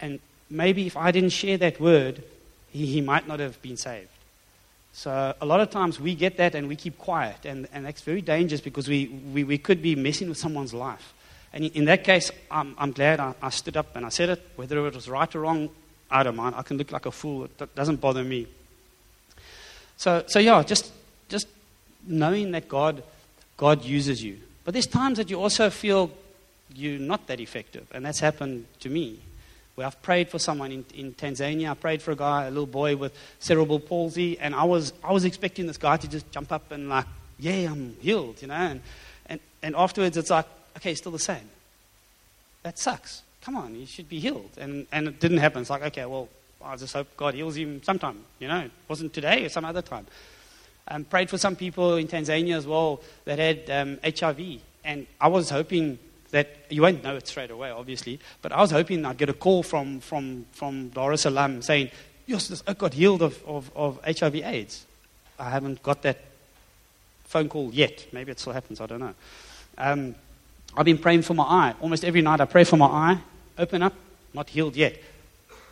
[0.00, 2.22] And maybe if I didn't share that word,
[2.70, 4.08] he, he might not have been saved.
[4.92, 8.00] So a lot of times we get that and we keep quiet, and, and that's
[8.00, 11.12] very dangerous because we, we, we could be messing with someone's life.
[11.52, 14.46] And in that case, I'm, I'm glad I, I stood up and I said it.
[14.56, 15.70] Whether it was right or wrong,
[16.10, 16.54] I don't mind.
[16.56, 17.44] I can look like a fool.
[17.44, 18.46] It doesn't bother me.
[19.96, 20.92] So, so yeah, just,
[21.28, 21.48] just
[22.06, 23.02] knowing that God,
[23.56, 24.38] God uses you.
[24.64, 26.10] But there's times that you also feel
[26.74, 27.86] you're not that effective.
[27.92, 29.18] And that's happened to me.
[29.74, 31.70] Where I've prayed for someone in, in Tanzania.
[31.70, 34.38] I prayed for a guy, a little boy with cerebral palsy.
[34.38, 37.06] And I was, I was expecting this guy to just jump up and like,
[37.38, 38.54] yeah, I'm healed, you know.
[38.54, 38.80] And,
[39.26, 40.46] and, and afterwards it's like,
[40.78, 41.48] okay, still the same.
[42.62, 43.22] That sucks.
[43.46, 44.50] Come on, he should be healed.
[44.58, 45.60] And, and it didn't happen.
[45.60, 46.28] It's like, okay, well,
[46.60, 48.24] I just hope God heals him sometime.
[48.40, 50.04] You know, it wasn't today or some other time.
[50.88, 54.60] Um, prayed for some people in Tanzania as well that had um, HIV.
[54.82, 56.00] And I was hoping
[56.32, 59.32] that, you won't know it straight away, obviously, but I was hoping I'd get a
[59.32, 61.92] call from, from, from Dar es Salaam saying,
[62.26, 64.86] yes, this got healed of, of, of HIV AIDS.
[65.38, 66.18] I haven't got that
[67.26, 68.06] phone call yet.
[68.12, 69.14] Maybe it still happens, I don't know.
[69.78, 70.16] Um,
[70.76, 71.74] I've been praying for my eye.
[71.80, 73.18] Almost every night I pray for my eye.
[73.58, 73.94] Open up,
[74.34, 74.98] not healed yet.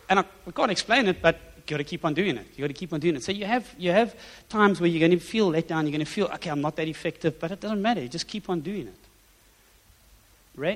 [0.09, 2.47] and I, I can't explain it, but you got to keep on doing it.
[2.55, 3.23] You got to keep on doing it.
[3.23, 4.15] So you have you have
[4.49, 5.85] times where you're going to feel let down.
[5.85, 8.01] You're going to feel okay, I'm not that effective, but it doesn't matter.
[8.01, 8.95] You just keep on doing it.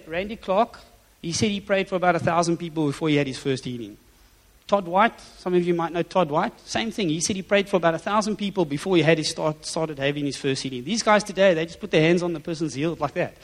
[0.08, 0.80] Randy Clark,
[1.22, 3.98] he said he prayed for about a thousand people before he had his first healing.
[4.68, 7.10] Todd White, some of you might know Todd White, same thing.
[7.10, 9.98] He said he prayed for about a thousand people before he had his start, started
[9.98, 10.84] having his first healing.
[10.84, 13.36] These guys today, they just put their hands on the person's healed like that.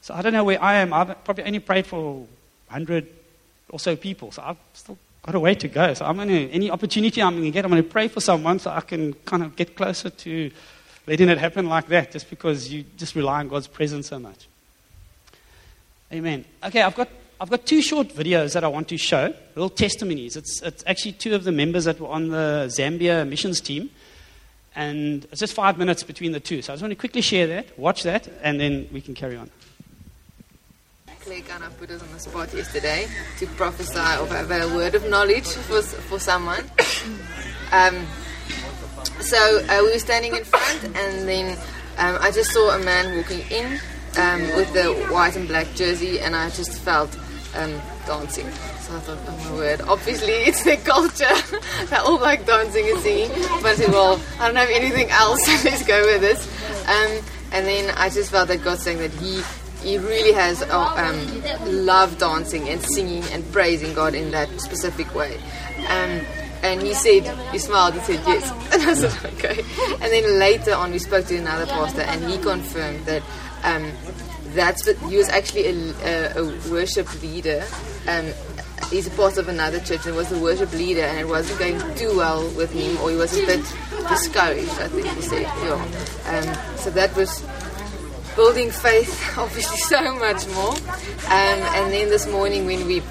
[0.00, 0.92] So I don't know where I am.
[0.92, 2.26] I've probably only prayed for
[2.68, 3.06] 100
[3.70, 4.32] or so people.
[4.32, 5.94] So I've still got a way to go.
[5.94, 8.20] So I'm going to, any opportunity I'm going to get, I'm going to pray for
[8.20, 10.50] someone so I can kind of get closer to
[11.06, 14.46] letting it happen like that just because you just rely on God's presence so much.
[16.12, 16.44] Amen.
[16.64, 17.08] Okay, I've got
[17.40, 20.36] I've got two short videos that I want to show, little testimonies.
[20.36, 23.90] It's, it's actually two of the members that were on the Zambia missions team.
[24.74, 26.62] And it's just five minutes between the two.
[26.62, 29.36] So I just want to quickly share that, watch that, and then we can carry
[29.36, 29.50] on.
[31.28, 33.06] Claire kind of put us on the spot yesterday
[33.38, 36.64] to prophesy or have a word of knowledge for, for someone.
[37.70, 38.06] Um,
[39.20, 41.58] so uh, we were standing in front, and then
[41.98, 43.78] um, I just saw a man walking in
[44.16, 47.14] um, with the white and black jersey, and I just felt
[47.54, 48.50] um, dancing.
[48.80, 51.28] So I thought, oh my word, obviously it's their culture.
[51.90, 53.28] they all like dancing and singing.
[53.60, 56.46] But I said, well, I don't have anything else, so let's go with this.
[56.88, 59.42] Um, and then I just felt that God saying that He
[59.82, 65.14] he really has uh, um, loved dancing and singing and praising God in that specific
[65.14, 65.36] way.
[65.88, 66.20] Um,
[66.62, 68.50] and he said, he smiled, and said yes.
[68.72, 69.62] And I said, okay.
[70.02, 73.22] And then later on, we spoke to another pastor, and he confirmed that
[73.62, 73.92] um,
[74.54, 77.64] that's he was actually a, a, a worship leader.
[78.08, 78.32] Um,
[78.90, 81.78] he's a part of another church and was a worship leader, and it wasn't going
[81.94, 83.60] too well with him, or he was a bit
[84.08, 84.70] discouraged.
[84.80, 85.74] I think he said, yeah.
[86.26, 87.44] Um, so that was
[88.38, 90.74] building faith, obviously, so much more.
[91.26, 93.02] Um, and then this morning when we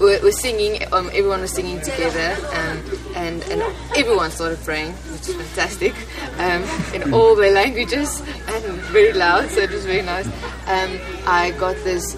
[0.00, 2.82] we're, we're singing, um, everyone was singing together, um,
[3.14, 3.62] and, and
[3.96, 5.94] everyone started praying, which is fantastic,
[6.38, 6.62] um,
[6.92, 10.26] in all their languages and very loud, so it was very nice.
[10.66, 12.16] Um, I got this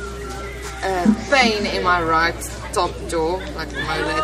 [0.83, 2.35] uh, pain in my right
[2.73, 4.23] top jaw, like molar,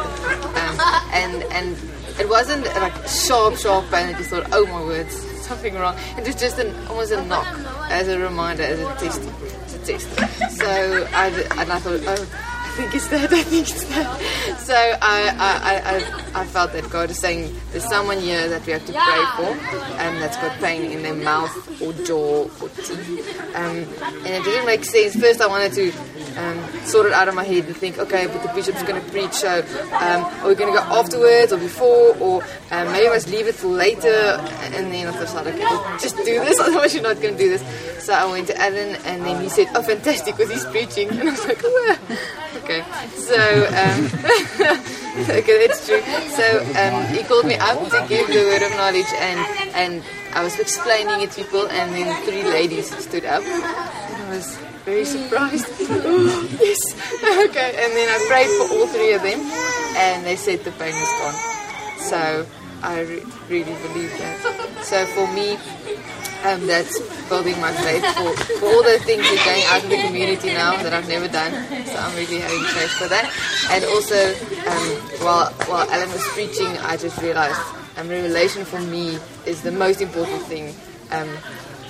[0.61, 0.81] um,
[1.12, 1.79] and and
[2.18, 4.09] it wasn't like sharp, sharp pain.
[4.09, 5.96] I just thought, oh my words, something wrong.
[6.16, 7.46] It was just an, almost a knock
[7.90, 10.57] as a reminder, as a test, as a test.
[10.59, 10.66] So
[11.12, 11.28] I,
[11.59, 14.59] and I thought, oh I think it's that, I think it's that.
[14.59, 18.72] So I, I, I, I felt that God is saying there's someone here that we
[18.72, 23.40] have to pray for and that's got pain in their mouth or jaw or teeth.
[23.54, 23.87] Um,
[24.24, 25.14] and it didn't make sense.
[25.14, 25.92] First I wanted to
[26.37, 29.11] um, sort it out of my head and think, okay, but the bishop's going to
[29.11, 33.29] preach, so um, are we going to go afterwards or before, or um, maybe must
[33.29, 34.09] leave it till later?
[34.75, 37.51] And then I thought, okay, well, just do this, otherwise you're not going to do
[37.51, 38.05] this.
[38.05, 41.09] So I went to Alan, and then he said, oh, fantastic, because he's preaching.
[41.14, 41.97] And I was like, oh,
[42.57, 42.85] okay.
[43.16, 43.38] So,
[43.73, 44.05] um,
[45.31, 46.03] okay, that's true.
[46.37, 49.40] So um, he called me up to give the word of knowledge, and,
[49.75, 50.03] and
[50.35, 53.42] I was explaining it to people, and then three ladies stood up.
[53.42, 55.66] And I was very surprised.
[55.81, 56.81] yes.
[57.49, 57.70] okay.
[57.81, 59.40] And then I prayed for all three of them,
[59.97, 61.38] and they said the pain was gone.
[61.99, 62.47] So
[62.83, 64.37] I re- really believe that.
[64.83, 65.57] So for me,
[66.44, 69.90] um, that's building my faith for, for all the things that are going out in
[69.90, 71.53] the community now that I've never done.
[71.87, 73.33] So I'm really having faith for that.
[73.70, 74.35] And also,
[74.68, 77.59] um, while while Alan was preaching, I just realized
[77.97, 80.75] um, revelation for me is the most important thing.
[81.11, 81.29] Um,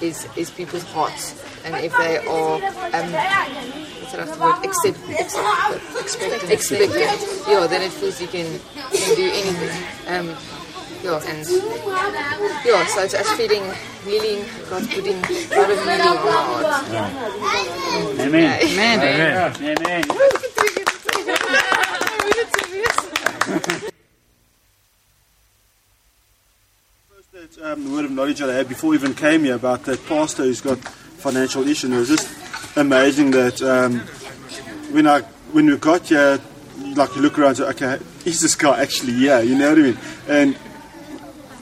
[0.03, 1.43] is is people's hearts.
[1.65, 4.65] And if they are um, what's the word?
[4.65, 5.41] Accept, accept
[6.01, 8.47] expectant, expectant yeah then it feels you can
[8.93, 9.71] you can do anything.
[10.09, 10.37] Um,
[11.03, 11.47] yeah and
[12.65, 13.65] yeah so it's just feeling
[14.05, 16.93] healing God's putting a lot of healing in our hearts.
[16.93, 17.09] Yeah.
[18.21, 18.61] amen.
[18.63, 19.01] Amen.
[19.01, 20.05] Amen, amen.
[23.55, 23.91] amen.
[27.45, 30.07] That, um, word of knowledge that I had before we even came here about that
[30.07, 31.91] pastor who's got financial issues.
[31.91, 34.01] It was just amazing that um,
[34.95, 35.21] when I
[35.53, 36.41] when we got here,
[36.97, 39.42] like you look around, so okay, is this guy actually here?
[39.42, 39.99] You know what I mean?
[40.27, 40.55] And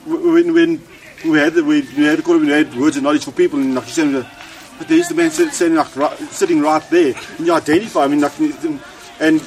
[0.06, 0.80] when when
[1.24, 3.86] we had the, we, had him, we had words of knowledge for people, and like
[3.86, 4.30] you said,
[4.78, 8.04] but there's the man sitting like right, sitting right there, and you identify.
[8.04, 8.38] I mean, like,
[9.18, 9.42] and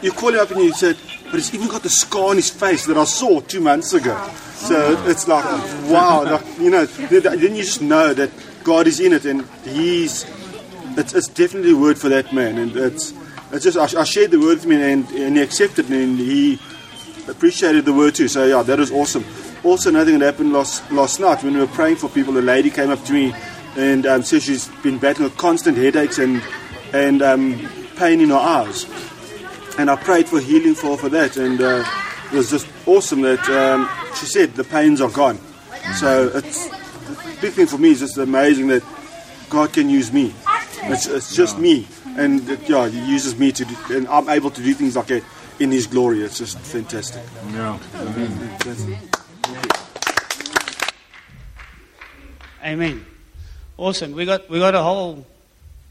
[0.00, 2.48] you call him up and you said, but he's even got the scar on his
[2.48, 4.16] face that I saw two months ago.
[4.56, 5.44] So it's like,
[5.90, 8.30] wow, like, you know, then you just know that
[8.64, 10.24] God is in it, and He's.
[10.98, 13.12] It's, it's definitely a word for that man, and it's.
[13.52, 16.58] It's just I, I shared the word with him, and, and he accepted, and he
[17.28, 18.28] appreciated the word too.
[18.28, 19.24] So yeah, that was awesome.
[19.62, 22.40] Also, another thing that happened last last night when we were praying for people, a
[22.40, 23.34] lady came up to me
[23.76, 26.42] and um, said she's been battling with constant headaches and
[26.92, 28.86] and um, pain in her eyes.
[29.78, 31.84] and I prayed for healing for for that, and uh,
[32.32, 35.38] it was just awesome that um, she said the pains are gone.
[35.98, 38.82] So it's the big thing for me is just amazing that
[39.48, 40.34] God can use me.
[40.82, 44.50] It's, it's just me, and it, yeah, He uses me to, do, and I'm able
[44.50, 45.24] to do things like that
[45.58, 46.22] in His glory.
[46.22, 47.22] It's just fantastic.
[47.52, 47.78] Yeah.
[47.92, 48.86] That's-
[52.64, 53.06] Amen.
[53.76, 54.12] Awesome.
[54.12, 55.24] We got we got a whole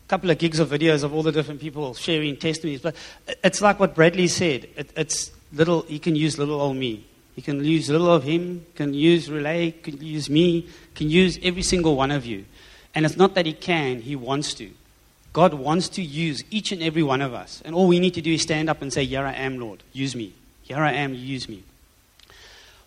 [0.08, 2.82] couple of gigs of videos of all the different people sharing testimonies.
[2.82, 2.96] But
[3.44, 4.68] it's like what Bradley said.
[4.76, 5.82] It, it's little.
[5.84, 7.06] He can use little old me.
[7.36, 8.66] He can use little of him.
[8.76, 9.72] Can use relay.
[9.72, 10.68] Can use me.
[10.94, 12.46] Can use every single one of you.
[12.94, 14.02] And it's not that he can.
[14.02, 14.70] He wants to.
[15.34, 17.62] God wants to use each and every one of us.
[17.66, 19.84] And all we need to do is stand up and say, "Here I am, Lord.
[19.92, 20.34] Use me.
[20.64, 21.14] Here I am.
[21.14, 21.64] Use me."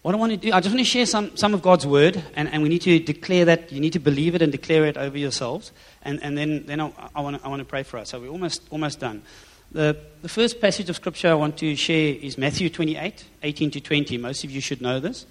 [0.00, 2.22] What I want to do, I just want to share some, some of God's word,
[2.34, 3.70] and, and we need to declare that.
[3.70, 5.72] You need to believe it and declare it over yourselves.
[6.02, 8.10] And, and then, then I, I, want to, I want to pray for us.
[8.10, 9.22] So we're almost, almost done.
[9.70, 13.80] The, the first passage of scripture I want to share is Matthew 28, 18 to
[13.80, 14.16] 20.
[14.18, 15.26] Most of you should know this.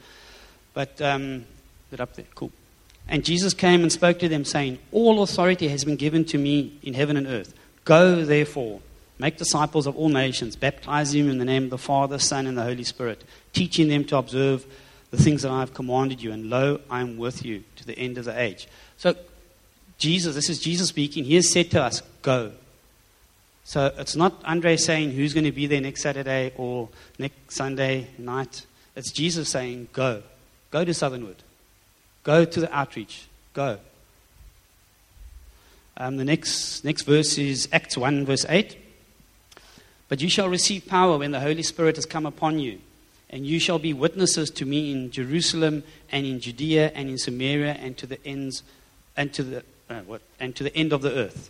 [0.74, 1.46] But, um,
[1.92, 2.26] it up there.
[2.36, 2.52] Cool.
[3.08, 6.78] And Jesus came and spoke to them, saying, All authority has been given to me
[6.84, 7.54] in heaven and earth.
[7.86, 8.82] Go, therefore,
[9.18, 12.58] make disciples of all nations, baptizing them in the name of the Father, Son, and
[12.58, 13.24] the Holy Spirit,
[13.54, 14.66] teaching them to observe
[15.10, 16.32] the things that I have commanded you.
[16.32, 18.68] And lo, I am with you to the end of the age.
[18.98, 19.16] So,
[19.98, 22.52] Jesus, this is Jesus speaking, he has said to us, Go.
[23.68, 26.88] So it's not Andre saying who's going to be there next Saturday or
[27.20, 28.66] next Sunday night.
[28.96, 30.24] It's Jesus saying, Go.
[30.72, 31.44] Go to Southernwood.
[32.24, 33.28] Go to the outreach.
[33.54, 33.80] Go.
[35.98, 38.78] Um, the next, next verse is Acts 1, verse 8.
[40.08, 42.80] But you shall receive power when the Holy Spirit has come upon you,
[43.30, 47.74] and you shall be witnesses to me in Jerusalem and in Judea and in Samaria
[47.74, 48.64] and to the ends
[49.18, 51.50] and to the uh, what, and to the end of the earth.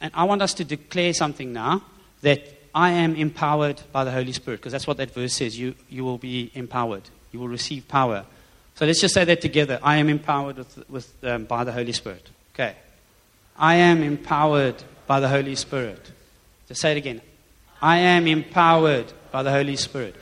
[0.00, 1.82] And I want us to declare something now
[2.22, 2.40] that
[2.74, 5.58] I am empowered by the Holy Spirit, because that's what that verse says.
[5.58, 7.02] You, you will be empowered.
[7.32, 8.24] You will receive power.
[8.74, 9.78] So let's just say that together.
[9.82, 12.28] I am empowered with, with, um, by the Holy Spirit.
[12.54, 12.74] Okay.
[13.56, 16.10] I am empowered by the Holy Spirit.
[16.66, 17.20] Just say it again.
[17.80, 20.16] I am empowered by the Holy Spirit.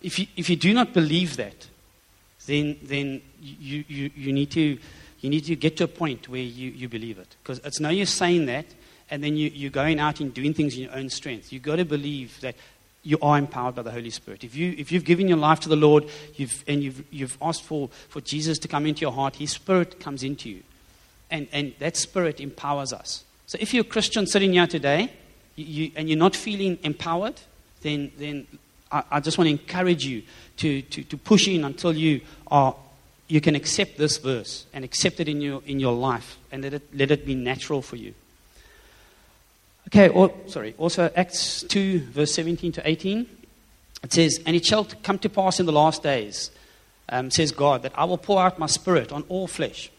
[0.00, 1.66] If you, if you do not believe that,
[2.46, 4.78] then, then you, you, you, need to,
[5.20, 7.36] you need to get to a point where you, you believe it.
[7.42, 8.64] Because it's no use saying that
[9.10, 11.52] and then you, you're going out and doing things in your own strength.
[11.52, 12.54] You've got to believe that
[13.02, 14.44] you are empowered by the Holy Spirit.
[14.44, 17.64] If, you, if you've given your life to the Lord you've, and you've, you've asked
[17.64, 20.62] for, for Jesus to come into your heart, His Spirit comes into you.
[21.30, 23.24] And, and that Spirit empowers us.
[23.46, 25.12] So if you're a Christian sitting here today
[25.56, 27.40] you, you, and you're not feeling empowered,
[27.82, 28.46] then, then
[28.92, 30.22] I, I just want to encourage you
[30.58, 32.76] to, to, to push in until you are
[33.30, 36.74] you can accept this verse and accept it in your, in your life and let
[36.74, 38.12] it, let it be natural for you.
[39.88, 40.74] Okay, or, sorry.
[40.78, 43.26] Also, Acts 2, verse 17 to 18.
[44.02, 46.50] It says, And it shall come to pass in the last days,
[47.08, 49.90] um, says God, that I will pour out my spirit on all flesh.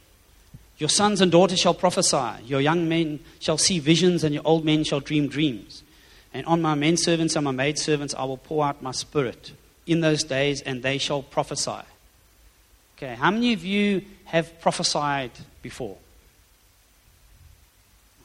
[0.78, 4.66] Your sons and daughters shall prophesy, your young men shall see visions, and your old
[4.66, 5.84] men shall dream dreams.
[6.34, 9.52] And on my men servants and my maid servants I will pour out my spirit
[9.86, 11.82] in those days, and they shall prophesy.
[12.98, 15.98] Okay, how many of you have prophesied before?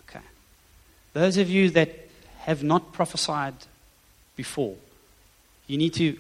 [0.09, 0.25] Okay.
[1.17, 1.89] Those of you that
[2.41, 3.55] have not prophesied
[4.37, 4.75] before,
[5.67, 6.19] you need to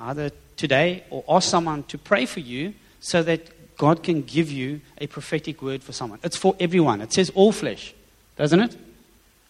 [0.00, 4.80] either today or ask someone to pray for you so that God can give you
[4.96, 6.20] a prophetic word for someone.
[6.22, 7.02] It's for everyone.
[7.02, 7.92] It says all flesh,
[8.38, 8.78] doesn't it?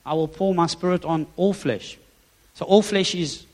[0.05, 1.97] I will pour my spirit on all flesh.
[2.55, 3.47] So, all flesh is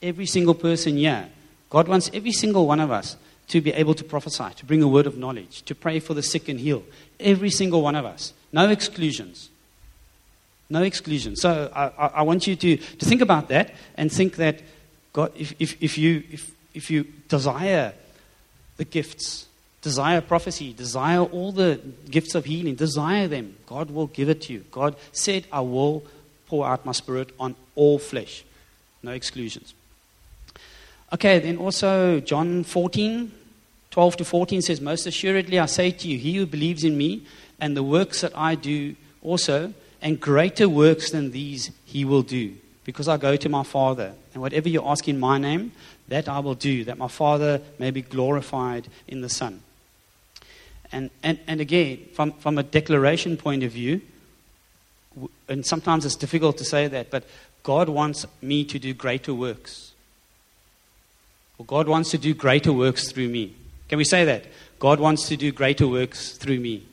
[0.00, 1.28] every single person here.
[1.68, 3.18] God wants every single one of us
[3.48, 6.22] to be able to prophesy, to bring a word of knowledge, to pray for the
[6.22, 6.82] sick and heal.
[7.20, 8.32] Every single one of us.
[8.54, 9.50] No exclusions.
[10.70, 11.36] No exclusion.
[11.36, 14.60] So I, I, I want you to, to think about that and think that
[15.12, 17.92] God, if, if, if, you, if, if you desire
[18.76, 19.46] the gifts,
[19.82, 24.54] desire prophecy, desire all the gifts of healing, desire them, God will give it to
[24.54, 24.64] you.
[24.70, 26.02] God said, I will
[26.46, 28.44] pour out my spirit on all flesh.
[29.02, 29.74] No exclusions.
[31.12, 33.30] Okay, then also John 14,
[33.90, 37.26] 12 to 14 says, Most assuredly I say to you, he who believes in me
[37.60, 39.72] and the works that I do also,
[40.04, 44.12] and greater works than these he will do, because I go to my Father.
[44.34, 45.72] And whatever you ask in my name,
[46.08, 49.62] that I will do, that my Father may be glorified in the Son.
[50.92, 54.02] And, and, and again, from, from a declaration point of view,
[55.48, 57.24] and sometimes it's difficult to say that, but
[57.62, 59.92] God wants me to do greater works.
[61.56, 63.54] Or God wants to do greater works through me.
[63.88, 64.44] Can we say that?
[64.78, 66.84] God wants to do greater works through me.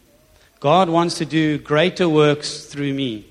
[0.61, 3.25] God wants to do greater works through me.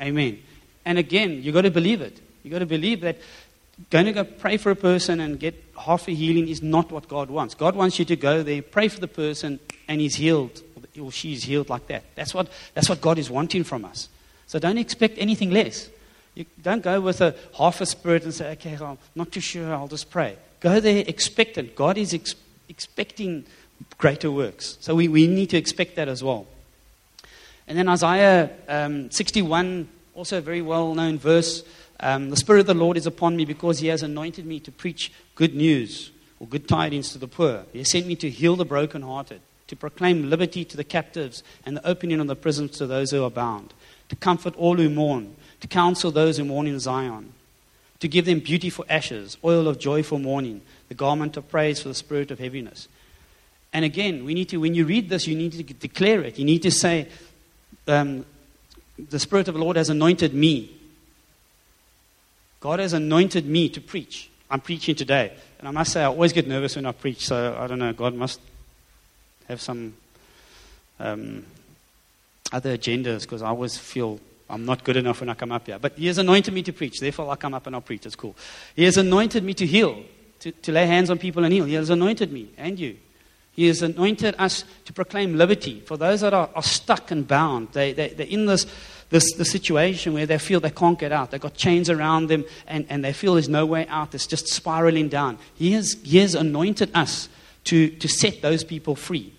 [0.00, 0.42] Amen.
[0.84, 2.20] And again, you've got to believe it.
[2.42, 3.16] You've got to believe that
[3.90, 7.06] going to go pray for a person and get half a healing is not what
[7.08, 7.54] God wants.
[7.54, 10.62] God wants you to go there, pray for the person, and he's healed,
[11.00, 12.02] or she's healed like that.
[12.16, 14.08] That's what, that's what God is wanting from us.
[14.48, 15.88] So don't expect anything less.
[16.34, 19.72] You don't go with a half a spirit and say, okay, I'm not too sure,
[19.72, 20.36] I'll just pray.
[20.58, 21.76] Go there expectant.
[21.76, 22.34] God is ex-
[22.68, 23.44] expecting
[23.96, 24.76] greater works.
[24.80, 26.48] So we, we need to expect that as well.
[27.66, 31.62] And then Isaiah um, 61, also a very well known verse.
[32.00, 34.72] Um, the Spirit of the Lord is upon me because He has anointed me to
[34.72, 36.10] preach good news
[36.40, 37.64] or good tidings to the poor.
[37.72, 41.76] He has sent me to heal the brokenhearted, to proclaim liberty to the captives and
[41.76, 43.72] the opening of the prisons to those who are bound,
[44.08, 47.32] to comfort all who mourn, to counsel those who mourn in Zion,
[48.00, 51.80] to give them beauty for ashes, oil of joy for mourning, the garment of praise
[51.80, 52.88] for the spirit of heaviness.
[53.72, 56.38] And again, we need to, when you read this, you need to declare it.
[56.38, 57.08] You need to say,
[57.86, 58.24] um,
[59.10, 60.70] The Spirit of the Lord has anointed me.
[62.60, 64.30] God has anointed me to preach.
[64.50, 65.32] I'm preaching today.
[65.58, 67.92] And I must say, I always get nervous when I preach, so I don't know,
[67.92, 68.40] God must
[69.48, 69.94] have some
[71.00, 71.44] um,
[72.52, 75.78] other agendas because I always feel I'm not good enough when I come up here.
[75.78, 78.06] But He has anointed me to preach, therefore I'll come up and I'll preach.
[78.06, 78.36] It's cool.
[78.76, 80.02] He has anointed me to heal,
[80.40, 81.64] to, to lay hands on people and heal.
[81.64, 82.96] He has anointed me and you.
[83.54, 87.68] He has anointed us to proclaim liberty for those that are, are stuck and bound.
[87.72, 88.66] They, they, they're in this,
[89.10, 91.30] this, this situation where they feel they can't get out.
[91.30, 94.14] They've got chains around them and, and they feel there's no way out.
[94.14, 95.38] It's just spiraling down.
[95.54, 97.28] He has, he has anointed us
[97.64, 99.32] to, to set those people free.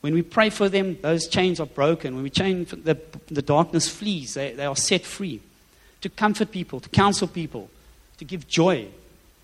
[0.00, 2.14] When we pray for them, those chains are broken.
[2.14, 2.96] When we change, the,
[3.26, 4.34] the darkness flees.
[4.34, 5.40] They, they are set free.
[6.02, 7.68] To comfort people, to counsel people,
[8.16, 8.88] to give joy.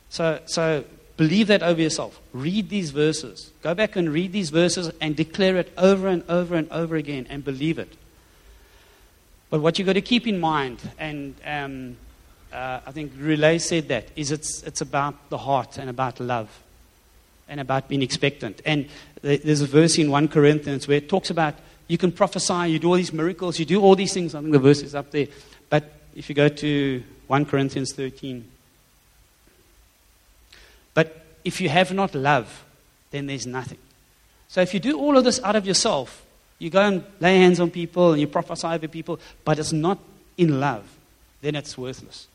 [0.09, 0.85] So, so
[1.17, 2.21] Believe that over yourself.
[2.33, 3.51] Read these verses.
[3.63, 7.27] Go back and read these verses and declare it over and over and over again
[7.31, 7.97] and believe it.
[9.49, 11.97] But what you've got to keep in mind, and um,
[12.53, 16.51] uh, I think Relay said that, is it's, it's about the heart and about love
[17.49, 18.61] and about being expectant.
[18.65, 18.89] And
[19.23, 21.55] there's a verse in 1 Corinthians where it talks about
[21.89, 24.35] you can prophesy, you do all these miracles, you do all these things.
[24.35, 25.29] I think the verse is up there.
[25.71, 28.56] But if you go to 1 Corinthians 13, but
[31.47, 32.65] if you have not love,
[33.13, 33.79] then there's nothing.
[34.49, 36.27] So if you do all of this out of yourself,
[36.59, 39.99] you go and lay hands on people and you prophesy over people, but it's not
[40.37, 40.85] in love,
[41.43, 42.27] then it's worthless.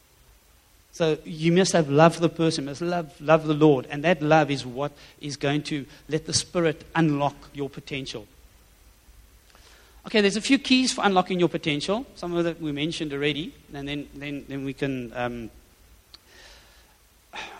[0.93, 4.22] So you must have love for the person, must love, love the Lord, and that
[4.22, 8.28] love is what is going to let the Spirit unlock your potential.
[10.07, 12.05] Okay, there's a few keys for unlocking your potential.
[12.16, 15.49] Some of that we mentioned already, and then, then, then we can um,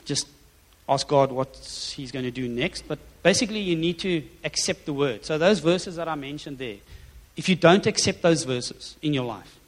[0.06, 0.28] just
[0.88, 1.56] ask God what
[1.96, 2.88] He's going to do next.
[2.88, 5.26] But basically, you need to accept the word.
[5.26, 6.78] So, those verses that I mentioned there,
[7.38, 9.60] if you don't accept those verses in your life,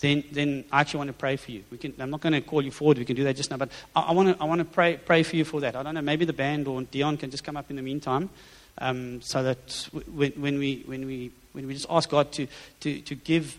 [0.00, 1.64] then, then I actually want to pray for you.
[1.70, 2.98] We can, I'm not going to call you forward.
[2.98, 3.56] We can do that just now.
[3.56, 5.74] But I, I want to, I want to pray, pray for you for that.
[5.74, 6.02] I don't know.
[6.02, 8.28] Maybe the band or Dion can just come up in the meantime
[8.78, 12.46] um, so that when, when, we, when, we, when we just ask God to,
[12.80, 13.58] to, to give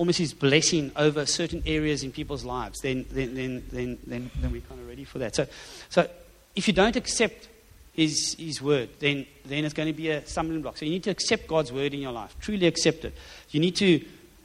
[0.00, 4.50] almost his blessing over certain areas in people's lives, then, then, then, then, then, then
[4.50, 5.36] we're kind of ready for that.
[5.36, 5.46] So,
[5.90, 6.08] so
[6.56, 7.50] if you don't accept
[7.92, 10.78] his, his word, then, then it's going to be a stumbling block.
[10.78, 13.12] So you need to accept God's word in your life, truly accept it.
[13.50, 14.02] You need to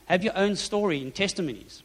[0.08, 1.84] have your own story and testimonies.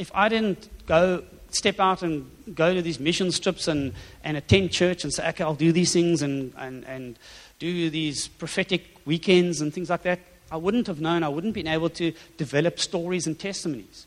[0.00, 3.92] If I didn't go step out and go to these mission trips and,
[4.24, 7.16] and attend church and say, okay, I'll do these things and, and, and
[7.60, 10.18] do these prophetic weekends and things like that,
[10.50, 14.06] I wouldn't have known, I wouldn't have been able to develop stories and testimonies.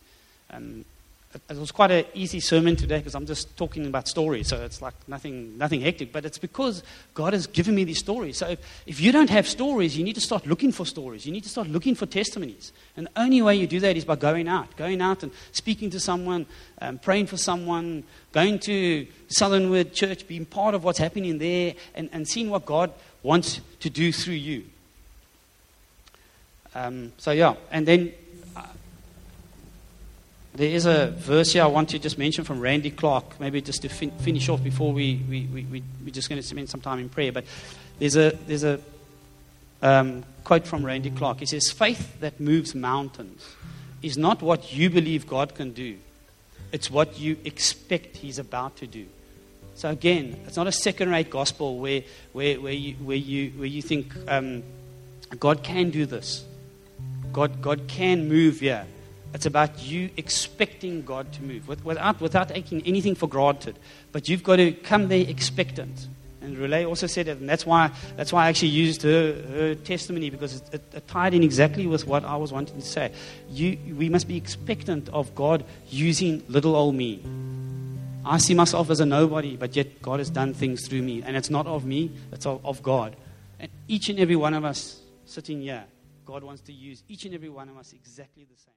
[0.52, 0.86] Um,
[1.34, 4.64] it, it, was quite an easy sermon today because I'm just talking about stories, so
[4.64, 6.12] it's like nothing, nothing hectic.
[6.12, 6.84] But it's because
[7.14, 8.38] God has given me these stories.
[8.38, 11.26] So if, if you don't have stories, you need to start looking for stories.
[11.26, 12.72] You need to start looking for testimonies.
[12.96, 15.90] And the only way you do that is by going out, going out and speaking
[15.92, 16.46] to someone,
[16.82, 22.10] um, praying for someone, going to Southernwood Church, being part of what's happening there, and,
[22.12, 22.92] and seeing what God
[23.24, 24.66] wants to do through you.
[26.76, 28.14] Um, so, yeah, and then
[28.56, 28.64] uh,
[30.54, 33.84] there is a verse here I want to just mention from Randy Clark, maybe just
[33.84, 36.82] to fin- finish off before we, we, we, we, we're just going to spend some
[36.82, 37.32] time in prayer.
[37.32, 37.46] But
[38.00, 38.80] there's a, there's a
[39.82, 41.40] um, quote from Randy Clark.
[41.40, 43.48] He says, Faith that moves mountains
[44.02, 45.98] is not what you believe God can do,
[46.72, 49.06] it's what you expect He's about to do.
[49.76, 53.68] So, again, it's not a second rate gospel where, where, where, you, where, you, where
[53.68, 54.62] you think um,
[55.40, 56.46] God can do this.
[57.34, 58.86] God, God can move here.
[59.34, 63.78] It's about you expecting God to move without, without taking anything for granted.
[64.12, 66.08] But you've got to come there expectant.
[66.42, 69.76] And Relay also said it, and that's why, that's why I actually used her, her
[69.76, 73.14] testimony because it, it, it tied in exactly with what I was wanting to say.
[73.50, 77.24] You, we must be expectant of God using little old me.
[78.26, 81.24] I see myself as a nobody, but yet God has done things through me.
[81.24, 83.16] And it's not of me, it's of, of God.
[83.60, 85.86] And each and every one of us sitting here,
[86.26, 88.73] God wants to use each and every one of us exactly the same.